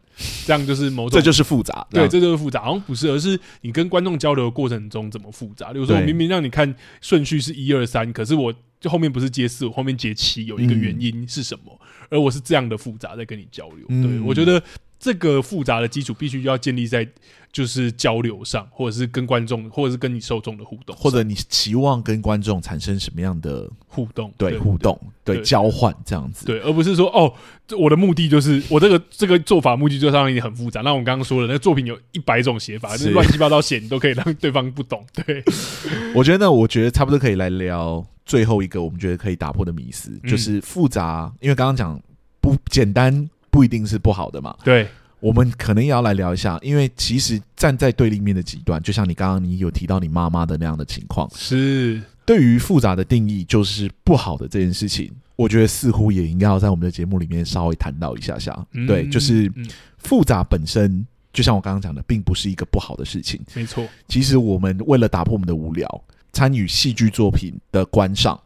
[0.46, 5.72] 这样就是某种，这就是复杂，对，这就是复杂，好像不是，而是你跟观众交流的过程中怎么复杂。
[5.72, 8.54] 比如说，我明明让你看顺序是一二三，可是我。
[8.80, 11.78] 就后面不是接四，我后面接七，有一个原因是什么？
[11.80, 13.86] 嗯、而我是这样的复杂在跟你交流。
[13.88, 14.62] 嗯、对，我觉得
[14.98, 17.06] 这个复杂的基础必须要建立在
[17.52, 24.32] 就是交流上，或者是跟观众，或者是跟你受众的互动，或者你期望跟观众产生什么样的互动？
[24.36, 26.44] 对，互动，对，交换这样子。
[26.44, 27.32] 对，而不是说哦，
[27.78, 30.82] 我的目的就是我这个这个做法目的就是让你很复杂。
[30.82, 35.04] 那我们刚刚说的那个作品有一百种写法，就是乱七八糟写，你都可以让对方不懂。
[35.14, 35.42] 对，
[36.14, 38.06] 我觉得呢，我觉得差不多可以来聊。
[38.26, 41.98] 最后一个我们觉得可以打破的迷思，就是复杂，因为刚刚讲
[42.40, 44.54] 不简单不一定是不好的嘛。
[44.64, 44.88] 对，
[45.20, 58.66] 我们可能也要来聊一下，因为其实站在对立面的极端，就像你刚刚你有提到你妈妈的那样的情况，是对于复杂的定义就是不好的这件事情，我觉得似乎也应该要在我们的节目里面稍微谈到一下下。
[58.88, 59.48] 对，就是
[59.98, 63.40] 复杂本身，就像我刚刚讲的，并不是一个不好的事情。
[63.54, 65.88] 没错，其实我们为了打破我们的无聊。
[66.36, 68.38] 参与戏剧作品的观赏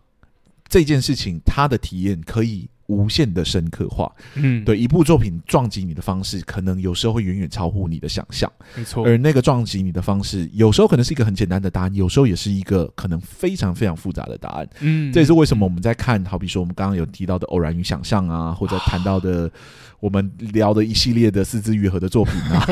[0.68, 4.08] 这件事情，他的体验可以无限的深刻化。
[4.34, 8.48] 嗯，对，一部作品撞击你的方式，可能有时候会远远超乎你的想象。
[8.76, 14.68] 没错，而那个撞击你的方式，有时候可能是一个很简单的答案，有时候也是一个可能非常非常复杂的答案。
[14.78, 19.50] 嗯，这也是为什么我们在看，好比说我们刚刚有提到的《偶然与想象》啊， 或者谈到的
[19.98, 22.64] 我们聊的一系列的四字愈合的作品啊，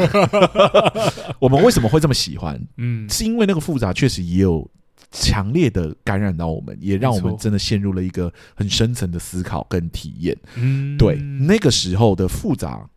[1.40, 2.60] 我们为什么会这么喜欢？
[2.76, 4.70] 嗯，是因为那个复杂确实也有。
[5.10, 10.36] 强烈的感染到我们，也让我们真的陷入了一个很深层的思考跟体验。
[10.56, 12.88] 嗯，对，那个时候的复杂，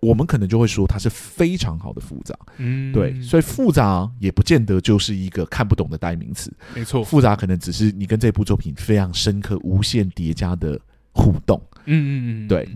[0.00, 2.36] 我们可能就会说它是非常好的复杂。
[2.58, 6.52] 嗯，对，所以复杂也不见得就是一个看不懂的代名词。
[6.74, 10.80] 没错，复杂可能只是你跟这部作品非常深刻、无限叠加的
[11.12, 11.60] 互动。
[11.84, 12.68] 嗯嗯嗯，对。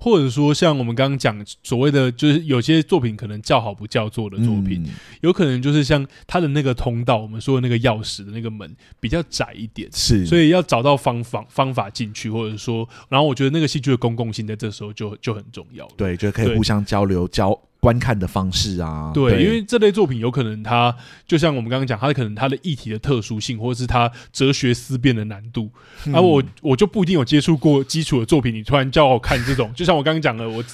[0.00, 4.90] 或者说，像我们刚刚讲所谓的，就是有些作品可能叫好不叫座的作品，嗯、
[5.22, 17.58] 有可能就是像它的那个通道，我们说的那个钥匙的那个门比较窄一点，是，所以要找到方法方法进去，或者说，然后我觉得那个戏剧的公共性在这时候就就很重要，对，就可以互相交流交。
[17.84, 25.70] 观看的方式啊，对，对，因为这类作品有可能它就像我们刚刚讲，它可能它的议题的特殊性，或者是它哲学思辨的难度，
[26.10, 30.64] 啊、我我就不一定有接触过基础的作品，你突然叫我看这种，就像我刚刚讲的，我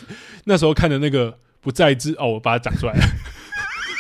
[0.45, 3.03] 那时候看的那个不在之哦，我把它讲出来了。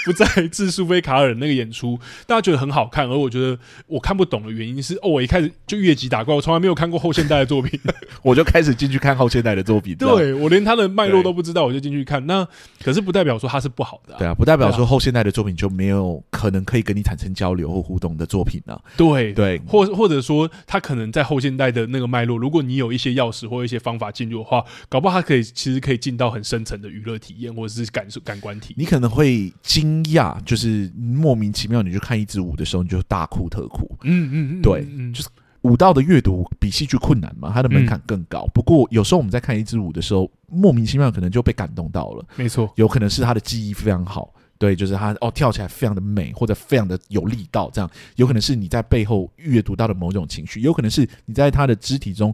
[0.07, 7.79] 不再自苏菲卡尔那个演出，大家觉得很好看，而我觉得我看不懂的原因是，哦，我一开始就越级打怪，我从来没有看过后现代的作品，
[8.23, 9.95] 我就开始进去看后现代的作品。
[9.97, 12.25] 对，我连他的脉络都不知道，我就进去看。
[12.27, 12.47] 那
[12.83, 18.81] 可是不代表说他是不好的、啊，对啊，不代表说后现代的作品就没有可能可以跟你产生交流或互动的作品啊。
[18.97, 28.75] 对对，或或者说他可能在后现代的那个脉络，如果你有一些钥匙或一些方法进入的话，搞不好他可以其实可以进到很深层的娱乐体验或者是感受感官体。
[28.79, 29.53] 你可能会
[30.03, 30.91] 惊讶，就是。
[31.21, 33.85] 莫名其妙，你去看一支舞的时候，你就大哭特哭。
[34.05, 35.29] 嗯嗯嗯，对，就是
[35.63, 38.47] 舞蹈的阅读比戏剧困难嘛，它的门槛更高。
[38.55, 42.25] 不过有时候我们在看一支舞的时候，莫名其妙可能就被感动到了。
[42.37, 52.33] 没错，有可能是他的记忆非常好，对，就是他哦跳起来非常的美，或者非常的有力道，这样有可能是你在背后阅读到的某种情绪，有可能是你在他的肢体中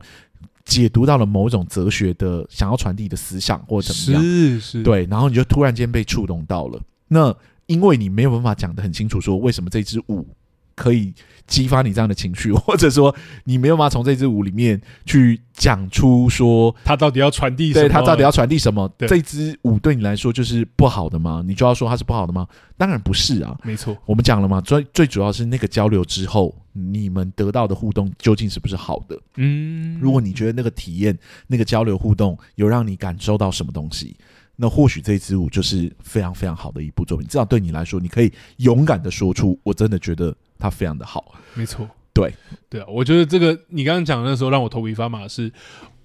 [0.64, 6.80] 解读到了某种哲学的想要传递的思想，或者怎么样，是是，对，然后你就突然间被触动到了。
[7.09, 7.34] 那
[7.66, 10.26] 因为你没有办法讲得很清楚，说为什么这支舞
[10.74, 11.12] 可以
[11.46, 17.88] 激发你这样的情绪，或者说你没有办法从这支舞里面去讲出说他到底要传递什么？
[17.88, 18.88] 对，他到底要传递什么？
[18.98, 21.42] 这支舞对你来说就是不好的吗？
[21.46, 22.46] 你就要说它是不好的吗？
[22.76, 29.18] 当然不是啊，没错，我们讲了嘛，最最主要是那个交流之后，你们得到的互动究竟是不是好的？
[29.36, 34.14] 嗯，如果你觉得那个体验、那个交流互动有让你感受到什么东西？
[34.57, 41.34] 那或许这支舞就是非常非常好的一部作品，至少对你来说，你可以勇敢的说出，我真的觉得它非常的好。
[41.54, 42.32] 没错，对
[42.70, 45.52] 对啊，我觉得这个你刚刚讲的那时候让我头皮发麻的是，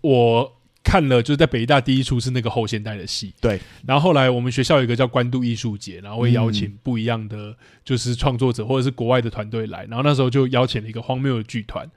[0.01, 0.51] 我
[0.83, 11.89] 看了就是在北大第一出是那个后现代的戏，对，然后后来我们学校有一个叫关渡艺术节，然后会邀请不一样的就是创作者或者是国外的团队来，然后那时候就邀请了一个荒谬的剧团。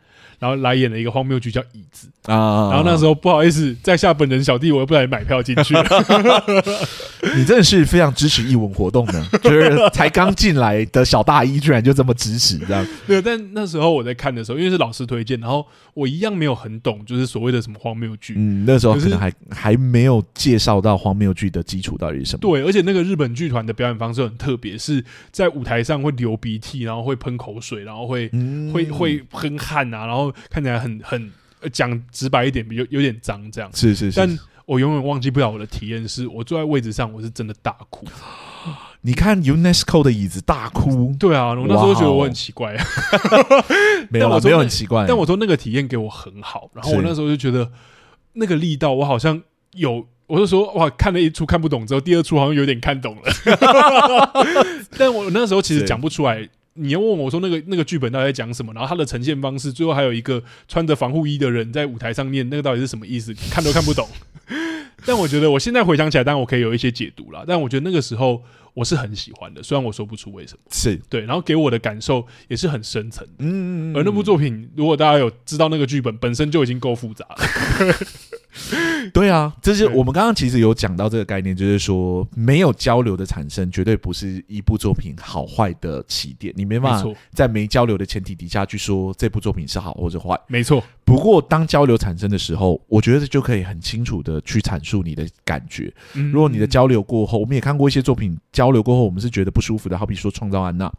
[0.45, 5.75] 然后来演了一个荒谬剧叫《椅子》啊，然后那时候不好意思，在下本人小弟，我又不来买票进去。
[7.35, 12.87] 你真的是非常支持艺文活动的， 就是才刚进来的小大一，居然就这么支持，这样。
[13.07, 18.35] 对，但那时候我在看的时候，因为是老师推荐，然后我一样没有很懂，就是所谓的什么荒谬剧。
[18.37, 22.41] 嗯，那时候可能还还没有介绍到荒谬剧的基础到底是什么。
[22.43, 30.34] 对，而且那个日本剧团的表演方式很特别，是在舞台上会流鼻涕，然后会喷口水，然后会、嗯、会会喷汗啊，然后。
[30.51, 31.31] 看起来很很
[31.73, 33.71] 讲直白一点，比较有点脏这样。
[33.75, 38.07] 是是是，但我永远忘记不了我的体验是，我坐在位置上，我是真的大哭。
[39.07, 42.85] 你看 UNESCO 的椅子大哭，对啊，我那时候觉得我很奇怪啊。
[44.09, 45.05] 没有，没有很奇怪。
[45.07, 47.71] 但我说那个体验给我很好，然后我那时候就觉得
[48.33, 54.33] 那个力道，我好像有，我就说哇，看了一出看不懂之后，第二出好像有点看懂了。
[54.97, 56.49] 但我那时候其实讲不出来。
[56.75, 58.73] 你要问我说那个那个剧本到底在讲什么？
[58.73, 63.33] 然后它的呈现方式，最后还有一个穿着防护衣的人在舞台上念，那个到底是什么意思？
[63.51, 64.09] 看都看不懂。
[65.07, 67.45] 但我觉得我现在回想起来，当然我可以有一些解读啦。
[67.47, 70.61] 但我觉得那个时候我是很喜欢的，虽然我说不出为什么。
[70.71, 73.27] 是对，然后给我的感受也是很深层。
[73.39, 77.37] 嗯，嗯，嗯，而那部作品，如果大家有知道那个剧本本身就已经够复杂了。
[79.13, 86.55] 对啊，这是我们刚刚其实有讲到这个概念，就是说没有交流的产生，绝对不是一部作品好坏的起点。
[86.57, 90.39] 你没办法在没交流的前提底下去说这部作品是好或者坏。
[90.47, 90.83] 没错。
[91.05, 95.93] 不过当交流产生的时候，我觉得就可以很清楚的去阐述你的感觉。
[96.33, 100.91] 如果你的交流过后，我们也看过一些作品，交流过后我们是觉得不舒服的，好比说《创造安娜》。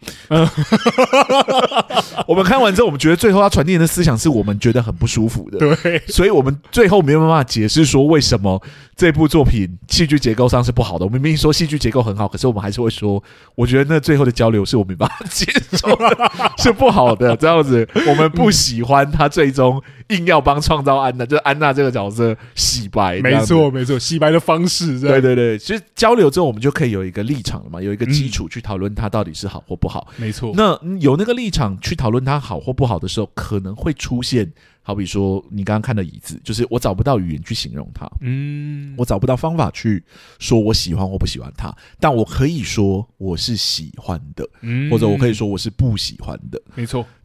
[2.28, 5.58] 我们看完之后，我们觉得最后他传递的思想是我们觉得很不舒服的。
[5.58, 6.02] 对。
[6.08, 8.62] 所以我们最后没有办法解释说为什么
[8.96, 11.06] 这部作品戏剧结构上是不好的。
[11.06, 13.22] 我们明明说戏剧结构很好，可是我们还是会说，
[13.56, 17.36] 我觉得那最后的交流是我没办法接受的，是不好的。
[17.38, 23.20] 这样子，我们不喜欢他最终硬要帮创造安娜，就是安娜这个角色洗白。
[23.22, 25.00] 没错，没错，洗白的方式。
[25.00, 30.08] 对对对，其实交流之后，我们就可以有一个立场了嘛，有一个基础去讨论它到底是好或不好。
[30.18, 34.52] 没错，那有那个立场去讨论它好或不好的时候，可能会出现。
[34.88, 40.04] 好比说你刚刚看的椅子，就是我找不到语言去形容它，嗯，我找不到方法去
[40.38, 47.04] 说我喜欢或不喜欢它，但我可以说我是喜欢的，嗯，或者我可以说我是不喜欢的，没错，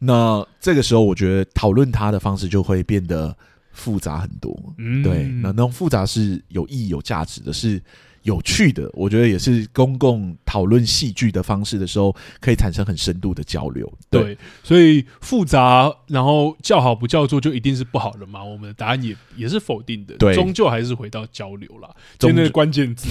[0.00, 3.36] 那这个时候，我觉得讨论它的方式就会变得
[3.70, 5.28] 复杂很多，嗯，对。
[5.42, 7.80] 那那种复杂是有意义、有价值的，是。
[8.22, 13.90] 有趣的，我觉得也是公共讨论戏剧的方式的时候，可以产生很深度的交流。
[14.10, 18.44] 对，对，所以复杂，然后叫好不叫座，就一定是不好的吗？
[18.44, 20.14] 我们的答案也也是否定的。
[20.16, 21.88] 对，终究还是回到交流啦。
[22.18, 23.08] 真的关键字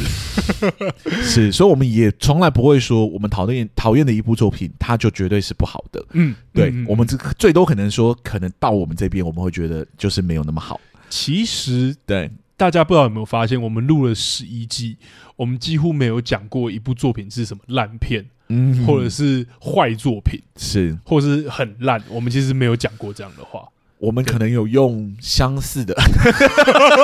[1.24, 6.06] 是，所以我们也从来不会说我们讨厌讨厌的一部作品，它就绝对是不好的。
[6.12, 10.80] 嗯，对，嗯，我们这最多可能说，可能到我们这边，我们会觉得就是没有那么好。
[11.10, 12.30] 其实，对。
[12.60, 14.98] 大家不知道有没有发现，我们录了十一季，
[15.38, 22.04] 我们几乎没有讲过一部作品是什么烂片，嗯，或者是坏作品，是，或者是很烂。
[22.10, 23.66] 我们其实没有讲过这样的话。
[24.00, 25.94] 我们可能有用相似的，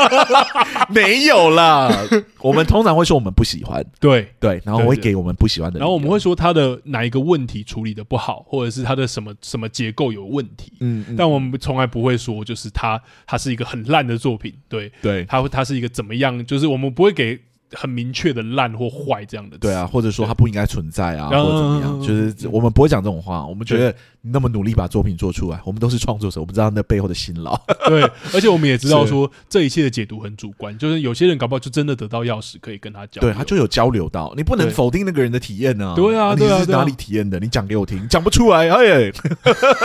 [0.90, 1.92] 没有啦。
[2.40, 4.34] 我们通常会说我们不喜欢，对。
[4.40, 14.90] 对，然后我会给我们不喜欢的，然后我们会说他的哪一个问题处理的不好，或者是他的什么什么结构有问题，嗯，嗯，但我们从来不会说就是他他是一个很烂的作品，对。
[15.02, 17.40] 对，他他是一个怎么样，就是我们不会给。
[17.72, 23.44] 很明确的烂或坏这样的，对啊，或者说它不应该存在啊，或者怎么样，就是我们不会讲这种话。
[23.46, 23.96] 我们觉得你
[24.28, 27.56] 那么努力把作品做出来，我们都是创作者，我们知道那背后的辛劳。
[27.88, 28.02] 对，
[28.34, 35.94] 而且我们也知道说这一切的解读很主观，就是有些人搞不好就真的得到钥匙可以跟他讲，对，他就有交流到，你不能否定那个人的体验呢。
[35.96, 37.40] 对啊，对啊，你是哪里体验的？
[37.40, 39.12] 你讲给我听，讲不出来，哎，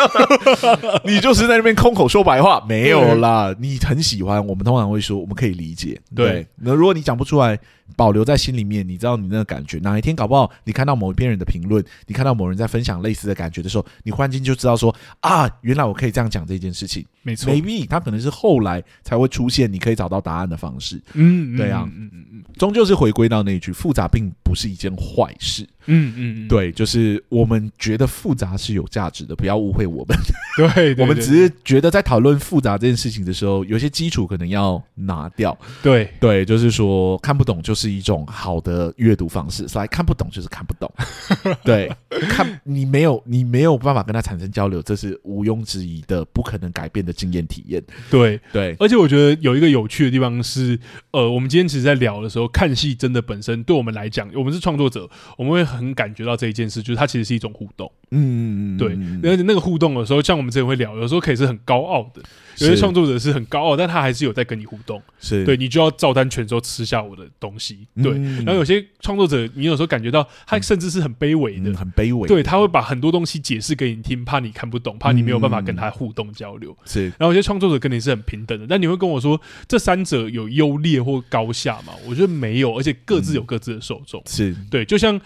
[1.05, 3.55] 你就是在那边空口说白话，没有啦。
[3.59, 6.01] 你很喜欢，我们通常会说，我们可以理解。
[6.15, 7.59] 对，那如果你讲不出来。
[7.97, 9.79] 保留在心里面，你知道你那个感觉。
[9.79, 17.05] 哪一天搞不好，你看到某一篇人的评论，你看到某人在分享类似的感觉的时候，你忽然间就知道说啊，原来我可以这样讲这件事情。
[17.23, 21.01] 没错，maybe 他可能是后来才会出现，你可以找到答案的方式。
[21.13, 25.65] 嗯，对啊，嗯嗯嗯，终究是回归到那一句，复杂并不是一件坏事。
[25.87, 30.17] 嗯嗯嗯，对，就是我们觉得复杂是有价值的，不要误会我们。
[30.57, 35.57] 对，对，对，我们只是觉得在讨论复杂这件事情的时候，有些基础可能要拿掉。
[35.83, 40.93] 对对，就是说看不懂就是一种好的阅读方式，所以看不懂就是看不懂。
[41.65, 41.91] 对，
[42.29, 47.83] 看你没有你没有办法跟他产生交流，这是毋庸置疑的，不可能改变的经验体验。
[48.11, 50.79] 对对，而且我觉得有一个有趣的地方是，
[51.13, 57.93] 呃，我们今天其实在聊的时候，看戏真的本身对我们来讲，我们是创作者，我们会很感觉到这一件事，就是它其实是一种互动。
[58.13, 62.21] 嗯嗯嗯，对，而且那个互动的时候，像我们之前会聊，有时候可以是很高傲的，
[62.59, 65.01] 有些创作者是很高傲，但他还是有在跟你互动。
[65.21, 67.87] 是，对，你就要照单全收吃下我的东西。
[68.03, 68.13] 对，
[68.45, 72.27] 然后有些创作者，你有时候感觉到他甚至是很卑微的，很卑微。
[72.27, 76.77] 对，他会把很多东西解释给你听，怕你看不懂，怕你没有办法跟他互动交流。
[76.85, 81.93] 是，然后有些创作者跟你是很平等的，但你会跟我说，这三者有优劣或高下吗？
[82.09, 84.21] 我觉得没有，而且各自有各自的受众。
[84.27, 85.21] 是对，就像。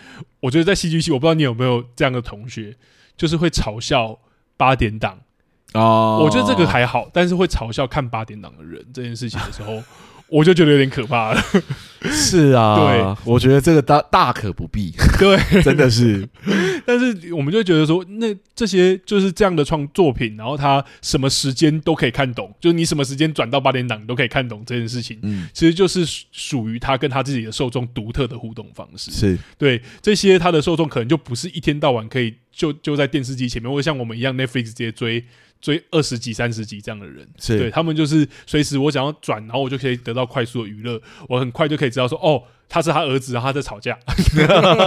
[0.44, 2.76] 我觉得在戏剧系，我不知道你有没有这样的同学，
[3.16, 4.18] 就是会嘲笑
[4.58, 5.18] 八点档
[5.72, 6.20] 哦。
[6.22, 9.82] 我觉得这个还好，但是会嘲笑看八点档的人这件事情的时候，
[10.28, 11.42] 我就觉得有点可怕了。
[12.02, 12.76] 是啊，
[13.24, 14.92] 对，我觉得这个大大可不必。
[15.18, 16.28] 对，真的是。
[16.84, 25.18] 但是我们就觉得说，那这些就是这样的创作品，然后他什么时间都可以看懂，就是你什么时间转到八点档，你都可以看懂这件事情。
[25.22, 29.10] 嗯，其实就是属于他跟他自己的受众独特的互动方式。
[29.10, 35.24] 是对这些他的受众可能就不是一天到晚可以就就在电视机前面，或者像我们一样 Netflix 直接追。
[35.64, 43.98] 追二十集、三十集这样的人，是对他们就是随时我想要转，然后我就可以得到快速的娱乐，我很快就可以知道说，哦，他是他儿子，然后他在吵架，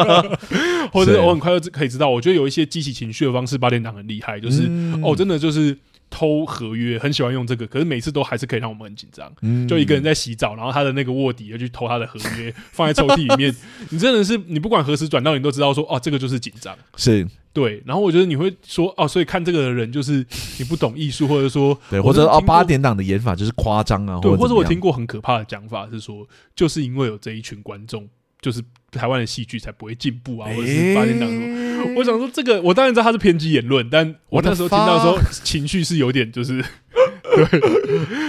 [0.94, 2.08] 或者我很快就可以知道。
[2.08, 5.76] 我觉得有一些激起情绪的方式，八点档很厉害，就是、嗯、哦，真的就是。
[6.10, 9.30] 偷合约很喜欢用这个，可是每次都还是可以让我们很紧张。
[9.42, 13.54] 嗯，就一个人在洗澡，然后他的那个卧底要去偷他的合约，放在抽屉里面。
[13.92, 16.74] 你真的是，你不管何时转到，你都知道说，哦，这个就是紧张。
[16.96, 17.82] 是，对。
[17.88, 20.24] 然后我觉得你会说，哦，所以看这个的人就是
[20.60, 28.08] 你不懂艺术，或者说，对，或者哦，八点档的演法就是夸张啊，对，或者我听过很可怕的讲法是说，就是因为有这一群观众，
[28.40, 28.62] 就是
[28.92, 31.94] 台湾的戏剧才不会进步啊，或者是八点档什么。
[31.98, 36.64] 我想说这个，我当然知道他是偏激言论，但我那时候听到的时候，情绪是有点就是。
[37.38, 37.62] 对，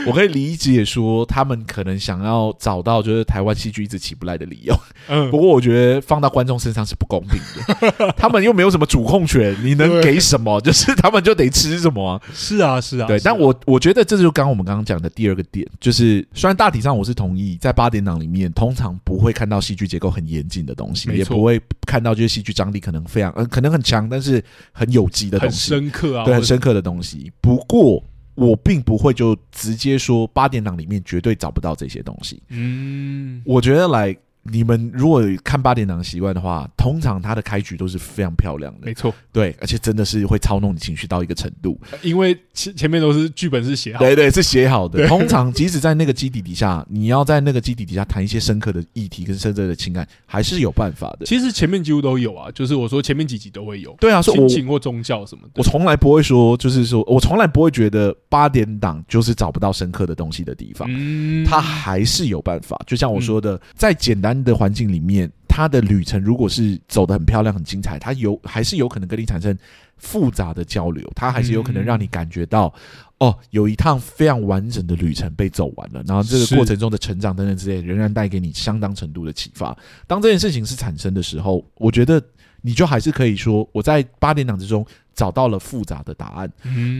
[0.07, 4.79] 我可以理解说他们可能想要找到就是台湾戏剧一直起不来的理由。
[5.09, 7.41] 嗯，不过我觉得放到观众身上是不公平
[7.89, 8.13] 的。
[8.19, 10.61] 他们又没有什么主控权，你能给什么？
[10.61, 12.21] 就是他们就得吃什么啊？
[12.35, 13.07] 是啊，是啊。
[13.07, 24.43] 对，但我我觉得这就刚刚我们刚刚讲的第二个点，就是虽然大体上我是同意，在八点档里面通常不会看到戏剧结构很严谨的东西，也不会看到就是戏剧张力可能非常呃可能很强，但是
[24.73, 27.31] 很有机的东西，很深刻啊，对，很深刻的东西。
[27.41, 28.03] 不过。
[28.39, 32.41] 我并不会就直接说八点档里面绝对找不到这些东西。
[32.51, 34.17] 嗯，我觉得来。
[34.51, 45.07] 你们如果看八点档习惯的话，通常它的开局都是非常漂亮的，没错，对，而且真的是会操弄你情绪到一个程度，因为前前面都是剧本是写好的，对对，是写好的。
[45.07, 51.27] 通常即使在那个基底底下，你要在那个基底底下谈一些深刻的议题跟深刻的情感，还是有办法的。
[51.27, 55.53] 其实前面几乎都有啊，就是我说前面几集都会有，对啊，亲情或宗教什么的。
[55.57, 62.79] 我从来不会说，就是说我从来不会觉得八点档就是找不到深刻的东西的地方，嗯，它还是有办法。
[62.87, 65.31] 就像我说的，再简单的环境里面。
[65.49, 69.59] 他的旅程如果是走得很漂亮、很精彩，他有还是有可能跟你产生
[69.97, 72.73] 复杂的交流，他还是有可能让你感觉到，
[73.19, 79.77] 哦，有一趟非常完整的旅程被走完了，然后这个过程中的成长等等之类，仍然带给你相当程度的启发。
[80.07, 82.23] 当这件事情是产生的时候，我觉得
[82.61, 86.53] 你就还是可以说，我在八点档之中找到了复杂的答案。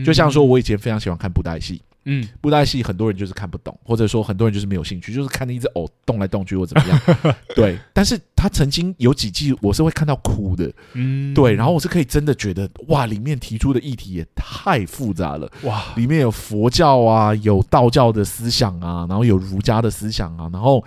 [0.05, 1.81] 就像说我以前非常喜欢看布袋戏。
[2.11, 7.01] 嗯，布袋戏很多人就是看不懂，或者说很多人就是没有兴趣，就是看那一只偶动来动去或怎么样。
[7.55, 20.83] 对，但是他曾经有几季我是会看到哭的，嗯，对，然后我是可以真的觉得哇，里面提出的议题也太复杂了，哇，里面有佛教啊，有道教的思想啊，然后有儒家的思想啊，然后。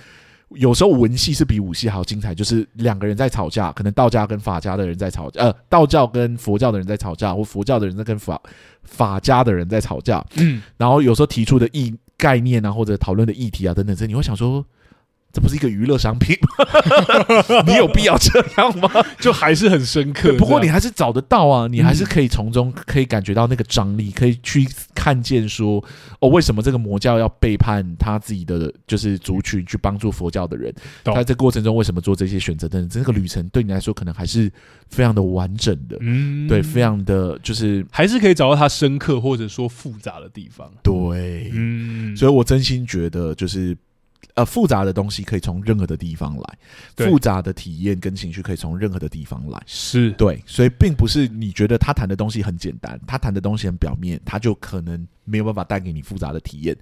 [0.56, 8.40] 有时候文戏是比武戏还要精彩，就是两个人在吵架，可能道家跟法家的人在吵架，呃，道教跟佛教的人在吵架，或佛教的人在跟法
[8.82, 10.24] 法家的人在吵架。
[10.36, 14.64] 嗯，然后有时候提出的意概念啊，或者讨论的议题啊等等，这你会想说。
[15.32, 17.62] 这不是一个娱乐商品吗？
[17.66, 18.90] 你有必要这样吗？
[19.18, 20.36] 就还是很深刻。
[20.36, 25.82] 不过你还是找得到啊，你还是可以从中可以感觉到那个张力，可以去看见说
[26.20, 30.72] 哦，为什么这个魔教要背叛他自己的就是族群，去帮助佛教的人？
[31.14, 32.68] 在这过程中为什么做这些选择？
[32.68, 34.52] 等等，这个旅程对你来说可能还是
[34.90, 40.70] 非常的完整的，嗯，对，非常的就是还是可以找到它深刻或者说复杂的地方。
[40.82, 43.74] 对，嗯，所以我真心觉得就是。
[44.34, 46.58] 呃，复杂的东西可以从任何的地方来，
[46.96, 56.74] 复杂的体验跟情绪可以从任何的地方来，是对，所以并不是你觉得他谈的东西很简单，他谈的东西很表面，他就可能没有办法带给你复杂的体验。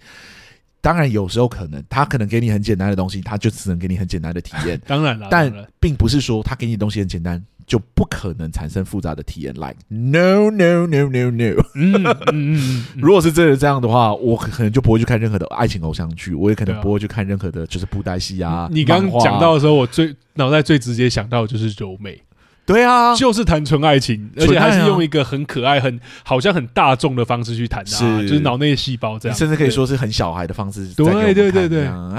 [0.80, 4.80] 当然，有时候可能他可能给你很简单的东西，他就只能给你很简单的体验。
[4.86, 7.44] 当然了，但并不是说他给你的东西很简单。
[7.70, 11.54] 就不可能产生复杂的体验，like no no no no no。
[11.76, 18.68] 嗯嗯嗯， 如果是真的这样的话，我可能就不会去看任何的爱情偶像剧，我也可能不会去看任何的就是布袋戏啊。
[18.72, 22.20] 你刚刚讲到的时候，我最脑袋最直接想到的就是柔美。
[22.66, 30.88] 对啊，就是谈纯爱情，而且还是用一个很可爱、很好像很大众的方式去谈，是就是脑内细胞这样，甚至可以说是很小孩的方式。
[30.96, 32.12] 对对对对啊。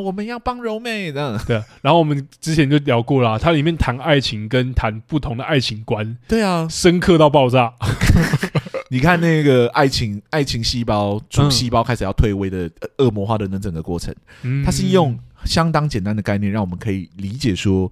[0.00, 1.62] 我们要帮柔妹的， 对。
[1.82, 7.72] 然后我们之前就聊过了，它里面谈爱情跟谈不同的爱情观，对啊，深刻到爆炸。
[8.90, 14.14] 你看那个爱情爱情细胞主细胞开始要退位的恶魔化的那整个过程，
[14.64, 17.90] 它是用相当简单的概念，让我们可以理解说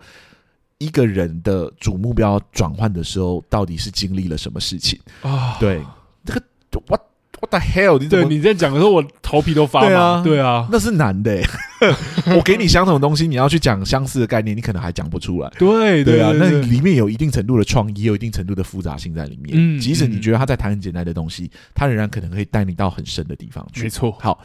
[0.78, 5.56] 一个人的主目标转换的时候，到底是经历了什么事情啊？
[5.58, 5.82] 对，
[6.24, 6.42] 这个
[6.88, 7.11] 我。
[7.42, 7.98] What the hell？
[7.98, 9.86] 你对你在讲的时候，我头皮都发麻。
[9.88, 11.42] 对啊，对啊，那是难的。
[12.36, 15.50] 我给你相同的东西，你要去讲相似的概念，你可能还讲不出来。
[15.58, 19.50] 对对啊，那里面有一定程度的创意，也有一定程度的复杂性在里面。
[19.54, 23.82] 嗯，即使你觉得他在谈很简单的东西，他仍然可能可以带你到很深的地方去。
[23.82, 24.12] 没错。
[24.20, 24.40] 好，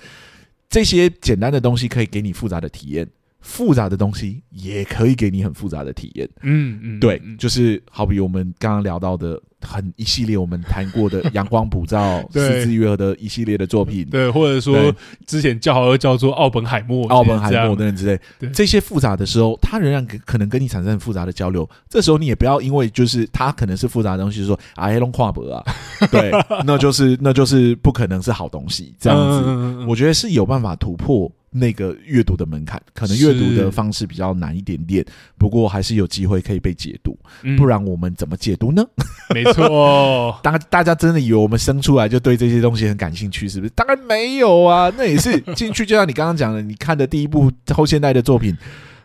[0.68, 3.08] 这些简单的东西可以给你复杂的体验，
[3.42, 6.28] 复杂的东西也可以给你很复杂的体验。
[6.42, 9.40] 嗯嗯，对，就是好比我们刚刚聊到的。
[9.62, 14.94] 很一系列我们谈过的阳光普照、 四字愈合的一系列的作品，对，或者说
[15.26, 18.20] 之前叫好叫做奥本海默、奥本海默等等之类，
[18.52, 21.68] 这些复杂的时候，他仍然可能跟你产生很复杂的交流。
[21.90, 25.64] 这时候你也不要因为就是他可能是复杂的东西，就说啊黑龙跨博啊，
[26.12, 26.32] 对，
[26.66, 28.96] 那就是那就是不可能是好东西。
[29.00, 31.32] 这样子，嗯、我觉得是有办法突破。
[31.50, 35.06] 那个阅读的门槛，可能阅读的方式比较难一点点，
[35.38, 37.18] 不过还是有机会可以被解读。
[37.44, 38.86] 嗯、不然我们怎么解读呢？
[39.34, 43.72] 没错， 大大家真的以为我们生出来就对这些东西很感兴趣，是不是？
[43.76, 48.56] 当然没有啊，那也是进去，就像你刚刚讲的，你看的第一部后现代的作品。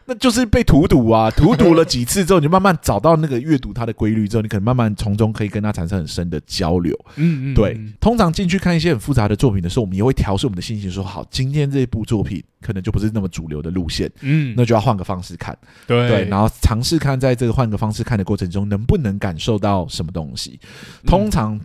[0.04, 1.30] 那就是被荼毒啊！
[1.30, 6.92] 荼毒了几次之后，你就慢慢找到那个阅读它的规律之后，你可能慢慢从中可以跟它产生很深的交流。
[7.16, 7.80] 嗯嗯，对。
[8.00, 15.56] 通常进去看一些很复杂的作品的时候，我们也会调试我们的心情，说好，今天这部作品可能就不是那么主流的路线，嗯，那就要换个方式看。
[15.86, 20.58] 对对，然后尝试看，在这个换个方式看的过程中，能不能感受到什么东西？
[21.06, 21.60] 通常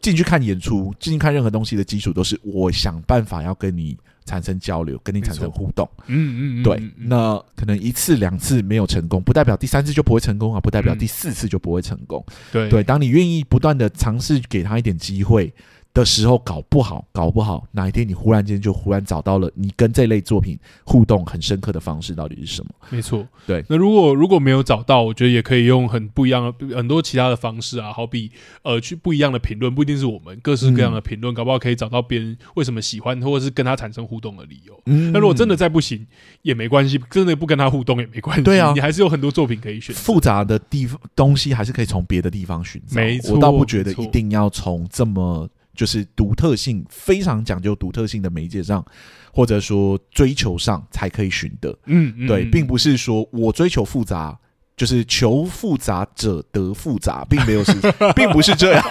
[0.00, 3.96] 进去看演出，进去看任何东西的基础都是我想办法要跟你。
[4.24, 12.68] 产生交流，跟你产生互动，嗯嗯，对，那可能一次两次没有成功，不代表第三次就不会成功啊，不代表第四次就不会成功，对。
[12.70, 15.52] 对，当你愿意不断的尝试给他一点机会，
[15.94, 22.70] 的时候，搞不好，搞不好哪一天你忽然间就忽然找到了你跟这类作品互动很深刻的方式，到底是什么？
[22.90, 23.64] 没错，对。
[23.68, 34.76] 那如果如果没有找到，我觉得也可以用很不一样的很多其他的方式啊，好比呃去不一样的评论，不一定是我们各式各样的评论，嗯、搞不好可以找到别人为什么喜欢，或者是跟他产生互动的理由。
[34.86, 35.12] 嗯。
[35.12, 36.04] 那如果真的再不行
[36.42, 38.42] 也没关系，真的不跟他互动也没关系。
[38.42, 39.94] 对啊，你还是有很多作品可以选。
[39.94, 42.96] 复杂的地方东西还是可以从别的地方寻找。
[42.96, 45.48] 没错，我倒不觉得一定要从这么。
[45.74, 48.84] 就是独特性非常讲究独特性的媒介上，
[49.32, 51.76] 或者说追求上才可以寻得。
[51.86, 54.38] 嗯，嗯，对，并不是说我追求复杂。
[54.76, 57.72] 就是求复杂者得复杂，并没有是，
[58.16, 58.84] 并不是这样，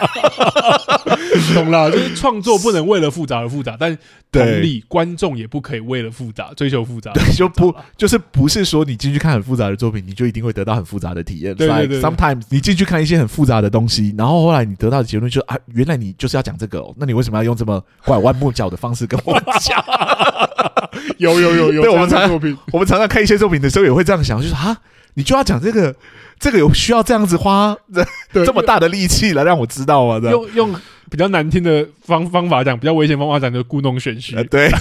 [1.54, 1.92] 懂了？
[1.92, 3.98] 就是创作不能为了复杂而复杂，但
[4.32, 7.12] 同理，观众也不可以为了复杂追求复杂。
[7.12, 11.54] 对，就不就是不是说你进去看很复杂的作品，你就一定会得到很复杂的体验。
[11.54, 19.84] 对对对，Sometimes 你进去看一些很复杂的东西，然后后来你得到的结论就是啊，原来你就是要讲这个哦，那你为什么要用这么拐弯抹角的方式跟我讲？
[21.18, 22.32] 有有有有，对，我们常
[22.72, 24.78] 我们常常看一些作品的时候也会这样想，就是啊。
[25.15, 25.95] 你就要讲这个，
[26.40, 27.76] 这个有需要这样子花
[28.31, 30.19] 这这么大的力气来让我知道吗？
[30.30, 30.76] 用用
[31.10, 34.35] 比较难听的方方法讲，比较危险方法讲，就故弄玄虚。
[34.45, 34.72] 对，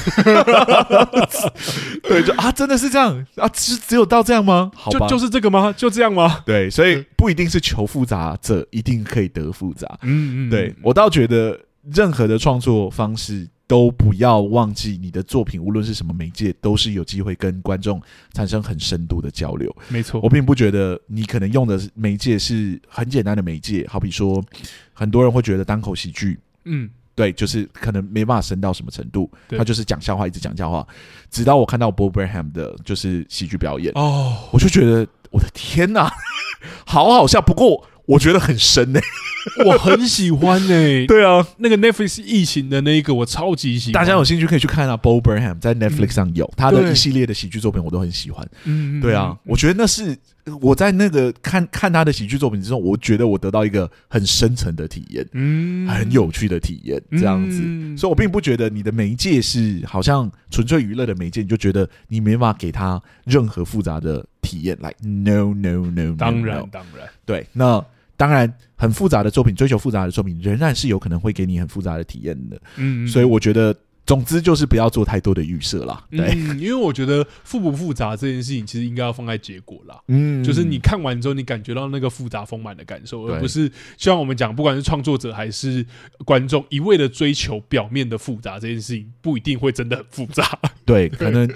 [2.03, 3.47] 对， 就啊，真的是这样啊？
[3.53, 4.71] 只只有到这样吗？
[4.75, 5.75] 好吧，就就是这个吗？
[5.77, 6.41] 就这样吗？
[6.47, 9.87] 对，所以不一定是求复杂者一定可以得复杂。
[10.03, 11.59] 嗯嗯，对，我倒觉得
[11.93, 13.47] 任何的创作方式。
[13.73, 17.99] 都不要忘记，你的作品无论是什么媒介，都是有机会跟观众
[18.35, 19.75] 产生很深度的交流。
[19.89, 24.45] 没错，我并不觉得你可能用的媒介是很简单的媒介，好比说，
[24.93, 30.87] 很多人会觉得单口喜剧，嗯，对，就是可能没办法深到什么程度，他就是讲笑话，一直讲笑话。
[31.31, 36.13] 直到我看到 Bob Burnham 的就是喜剧表演，哦，我就觉得我的天哪，
[36.85, 37.41] 好好笑。
[37.41, 37.83] 不过
[38.13, 39.07] 我觉得很深呢、欸。
[39.67, 43.95] 我很喜欢呢、欸，对啊，那个 Netflix 疫情的那一个我超级喜欢。
[43.95, 48.49] 大家有兴趣可以去看啊，Bo Burnham 在 Netflix 上有、嗯、他的一系列的喜剧作品，我都很喜欢。
[48.67, 50.17] 嗯，对啊，我觉得那是
[50.61, 57.99] 我在那个看看他的喜剧作品之中，我觉得我得到一个很深层的体验，嗯，很有趣的体验，这样子、嗯。
[57.99, 64.79] 所以我并不觉得你的媒介是好像纯粹娱乐的媒介，你就觉得你没办法给他任何复杂的体验。
[65.01, 67.85] No no no，, no 当然当然，对那。
[68.23, 72.61] 当然，很复杂的作品，追求复杂的作品，仍然是有可能会给你很复杂的体验的。
[72.77, 73.75] 嗯，所以我觉得。
[74.05, 76.05] 总之就是不要做太多的预设啦。
[76.11, 79.97] 对，嗯，因为我觉得复不复杂这件事情，其实应该要放在结果啦。
[80.09, 85.87] 嗯，就是你看完之后，你感觉到那个复杂丰满的感受，而不是像我们讲，不管是创作者还是
[86.25, 90.59] 观众，一味的追求表面的复杂这件事情，不一定会真的很复杂。
[90.85, 91.49] 对，可能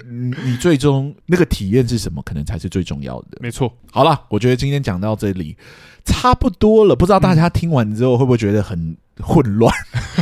[0.45, 3.39] 你最终那个体验是什么，可能才是最重要的。
[3.41, 3.71] 没错。
[3.91, 5.57] 好了，我觉得今天讲到这里
[6.07, 8.97] 差不多了，不知道大家听完之后会不会觉得很。
[9.19, 9.73] 混乱，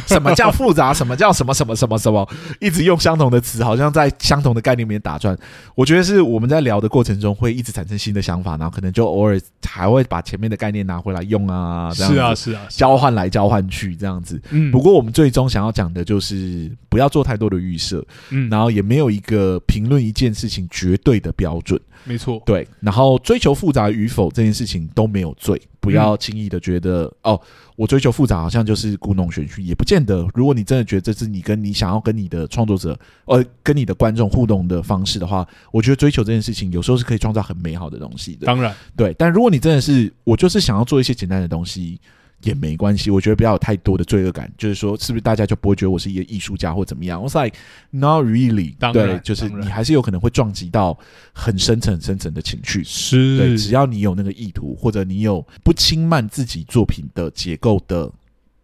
[0.07, 0.93] 什么叫复杂？
[0.93, 2.25] 什么叫什么什么什么什么？
[2.61, 5.37] 一直用相同的词，好像在相同的概念里面打转。
[5.75, 9.37] 我觉得是我们在聊的过程中会一直产生新的想法，然后可能就偶尔
[9.67, 14.41] 还会把前面的概念拿回来用啊，这样，是啊是啊，交换来交换去这样子。
[14.51, 21.77] 嗯，不过我们最终想要讲的就是不要做太多的预设，嗯，然后也没有一个评论一件事情绝对的标准。
[22.05, 27.41] 没错，对，然后追求复杂与否这件事情都没有罪，不要轻易的觉得、嗯、哦，
[27.77, 30.27] 我追求复杂好像就是故弄玄虚，也不见得。
[30.33, 38.45] 如果你真的觉得这是你跟你想要跟你的创作者，呃，跟你的观众互动的方式的话，我觉得追求这件事情有时候是可以创造很美好的东西的。
[38.45, 42.01] 当然，对，但如果你真的是我就是想要做一些简单的东西。
[42.45, 44.49] 也没关系，我觉得不要有太多的罪恶感。
[44.57, 47.21] 就是说，是不是大家就不会觉得我是一个艺术家或怎么样？
[47.21, 47.57] 我是 like
[47.89, 50.97] not really，对，就是你还是有可能会撞击到
[51.33, 52.83] 很深层、很深层的情绪。
[52.83, 58.11] 是，对，只要你有那个意图，或者你有不轻慢自己作品的结构的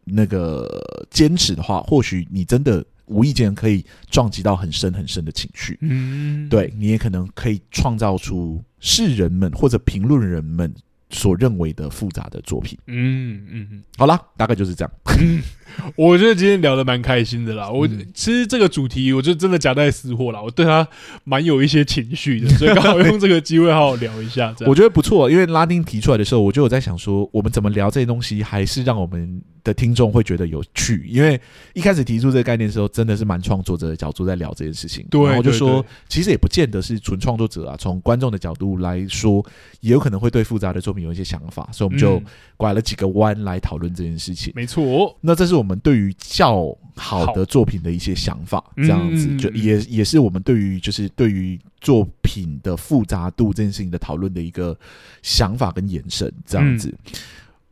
[0.06, 0.70] 那个
[1.10, 5.78] 坚持的话，或许你真的无意间可以撞击到很深很深的情绪。
[5.82, 10.72] 嗯，对，你也可能可以创造出世人们或者评论人们。
[11.12, 14.92] 所认为的复杂的作品，嗯嗯嗯，好啦，大概就是这样。
[15.20, 15.42] 嗯，
[15.96, 17.70] 我觉得今天聊的蛮开心的啦。
[17.70, 20.42] 我其实这个主题，我就真的夹带私货啦。
[20.42, 20.88] 我对他
[21.26, 24.56] 蛮有一些情绪的，所以刚好 用这个机会好好聊一下。
[24.66, 31.06] 我觉得不错，因为拉丁提出来的时候，我就有在想说，我们怎么聊这些东西，还是让我们的听众会觉得有趣。
[31.10, 31.40] 因为
[31.74, 35.06] 一开始提出这个概念的时候，真的是蛮创作者的角度在聊这件事情。
[35.12, 39.46] 对，然后我就说，其实也不见得是纯创作者啊，从观众的角度来说，
[39.82, 41.02] 也有可能会对复杂的作品。
[41.02, 42.22] 有一些想法，所以我们就
[42.56, 44.54] 拐了几个弯来讨论这件事情。
[44.56, 54.78] 没错，那这是我们对于较好的作品的一些想法，这样子就也也是我们对于就是对于作品的复杂度这件事情的讨论的一个
[55.22, 56.94] 想法跟延伸，这样子。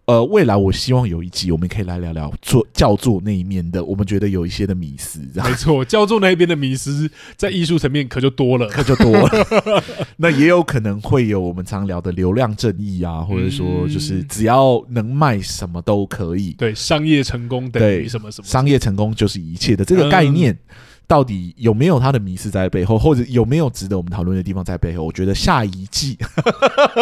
[0.10, 5.48] 呃，未来我希望有一集我们可以来聊聊做教作那一面的，我们觉得有一些的迷思，这样。
[5.48, 7.08] 没错，教作那一边的迷思
[7.38, 9.84] 在艺术层面可就多了， 可就多了。
[10.18, 20.52] 那也有可能会有我们常聊的流量正义啊，或者说就是只要能卖什么都可以，对，商业成功等于什么什么，商业成功就是一切的这个概念。
[20.54, 20.76] 嗯
[21.10, 25.04] 到底有没有他的迷失在背后，或者有没有值得我们讨论的地方在背后？
[25.04, 26.16] 我觉得下一季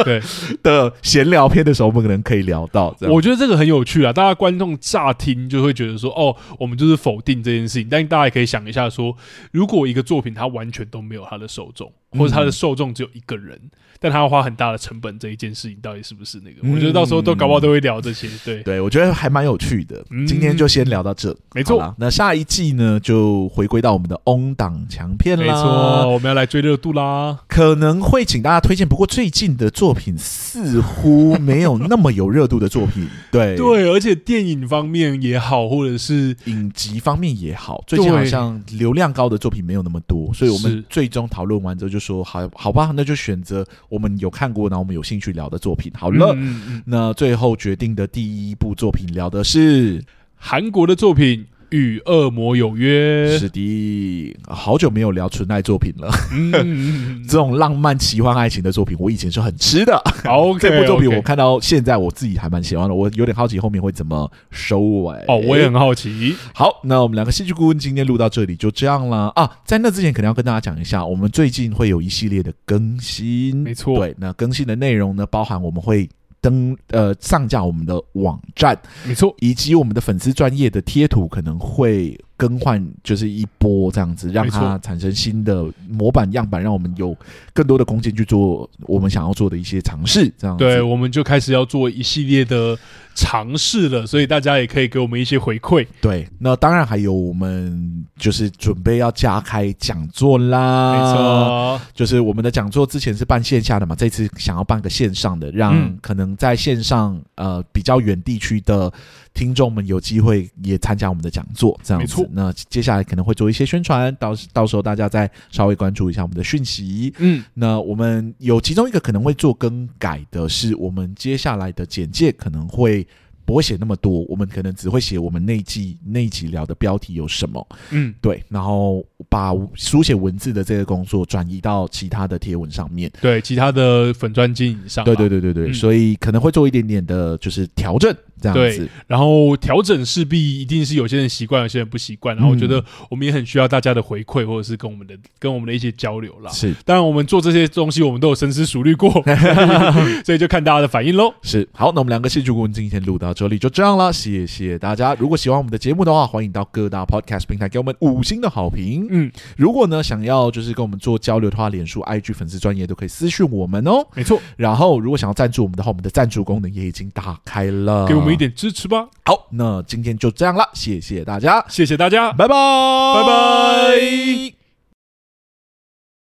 [0.06, 0.22] 对
[0.64, 2.96] 的闲聊片的时候，我们可能可以聊到。
[3.02, 4.14] 我觉得这个很有趣啊！
[4.14, 9.14] 大家观众乍听就会觉得说：“哦，我们就是否定这件事情。”但大家也可以想一下说，
[9.52, 13.60] 如果一个作品它完全都没有它的受众，或者它的受众只有一个人。
[13.62, 16.58] 嗯但他要花很大的成本，这一件事情到底是不是那个？
[16.62, 18.30] 嗯、我觉得到时候都搞不好都会聊这些。
[18.46, 20.04] 对对，我觉得还蛮有趣的。
[20.12, 21.94] 嗯、今天就先聊到这，没错。
[21.98, 25.46] 那下一季呢，就回归到我们的 on 档强片啦。
[25.46, 27.40] 没错，我们要来追热度啦。
[27.48, 33.08] 可能会请大家推荐，不过最近的作品似乎没有那么有热度的作品。
[33.32, 43.66] 对对，而且电影方面也好，或者是影集方面也好，最近好像流量高的作品没有那么多，所以我们最终讨论完之后就说：好好吧，那就选择。
[43.90, 45.92] 我们有看过，然后我们有兴趣聊的作品。
[45.96, 50.04] 好了，嗯嗯、那最后决定的第一部作品聊的是
[50.36, 51.46] 韩国的作品。
[51.70, 56.10] 与恶魔有约，是的，好久没有聊纯爱作品了。
[56.32, 60.02] 嗯， 这种浪漫奇幻爱情的作品，我以前是很吃的。
[60.26, 62.96] OK，这部作品我看到现在，我自己还蛮喜欢的。
[62.96, 65.16] 我有点好奇后面会怎么收尾。
[65.28, 66.36] 哦，我也很好奇。
[66.54, 69.50] 好，那我们两个戏剧顾问今天录到这里就这样了啊。
[69.66, 73.58] 在那之前，可能要跟大家讲一下，我们最近会有一系列的更新。
[73.58, 76.10] 没错，对，那更新的内容呢，包含我们会。
[76.42, 87.14] 登呃上架我们的网站，没错，以及我们的粉丝专业的贴图可能会更换，就是一波这样子，让它产生新的模板样板，让我们有
[87.54, 90.32] 更多的空间去做我们想要做的一些尝试。
[90.38, 92.78] 这样子，对，我们就开始要做一系列的。
[93.20, 95.88] 尝试了，所以大家也可以给我们一些回馈。
[96.00, 100.94] 对，那当然还有我们就是准备要加开讲座啦。
[100.94, 108.94] 没错，就是我们的讲座之前是办线下的嘛，这次想要办个线上的，让可能在线上呃比较远地区的
[109.38, 112.28] 听众们有机会也参加我们的讲座，这样子。
[112.32, 117.14] 那接下来可能会做一些宣传，到到时候大家再稍微关注一下我们的讯息。
[117.20, 123.08] 嗯，那我们有其中一个可能会做更改的是，我们接下来的简介可能会。
[123.48, 138.14] 不会写那么多，我们可能只会写我们那一季那一集聊的标题有什么，嗯，对，然后把书写文字的这个工作转移到其他的贴文上面，对，其他的粉专经营上，对对对对对，嗯，所以可能会做一点点的，就是调整。
[138.40, 142.36] 这样子，然后调整势必一定是有些人习惯，有些人不习惯。
[142.36, 146.52] 然后我觉得我们也很需要大家的回馈，或者是跟我们的跟我们的一些交流啦。
[146.52, 149.10] 是，当然我们做这些东西，我们都有深思熟虑过，
[150.24, 151.34] 所以就看大家的反应喽。
[151.42, 155.14] 是，好，那我们两个戏剧顾问今天录到这里就这样了，谢谢大家。
[155.14, 159.06] 如果喜欢我们的节目的话，欢迎到各大 Podcast 平台给我们五星的好评。
[159.12, 164.04] 嗯，如果呢想要就是跟我们做交流的话，脸书、IG 粉丝专业都可以私讯我们哦。
[164.16, 169.08] 没错，然后如果想要赞助我们的话，我们的赞助功能也已经打开了，给我们一点支持吧。
[169.24, 174.57] 好，那今天就这样了，谢谢大家，谢谢大家，拜拜，拜拜。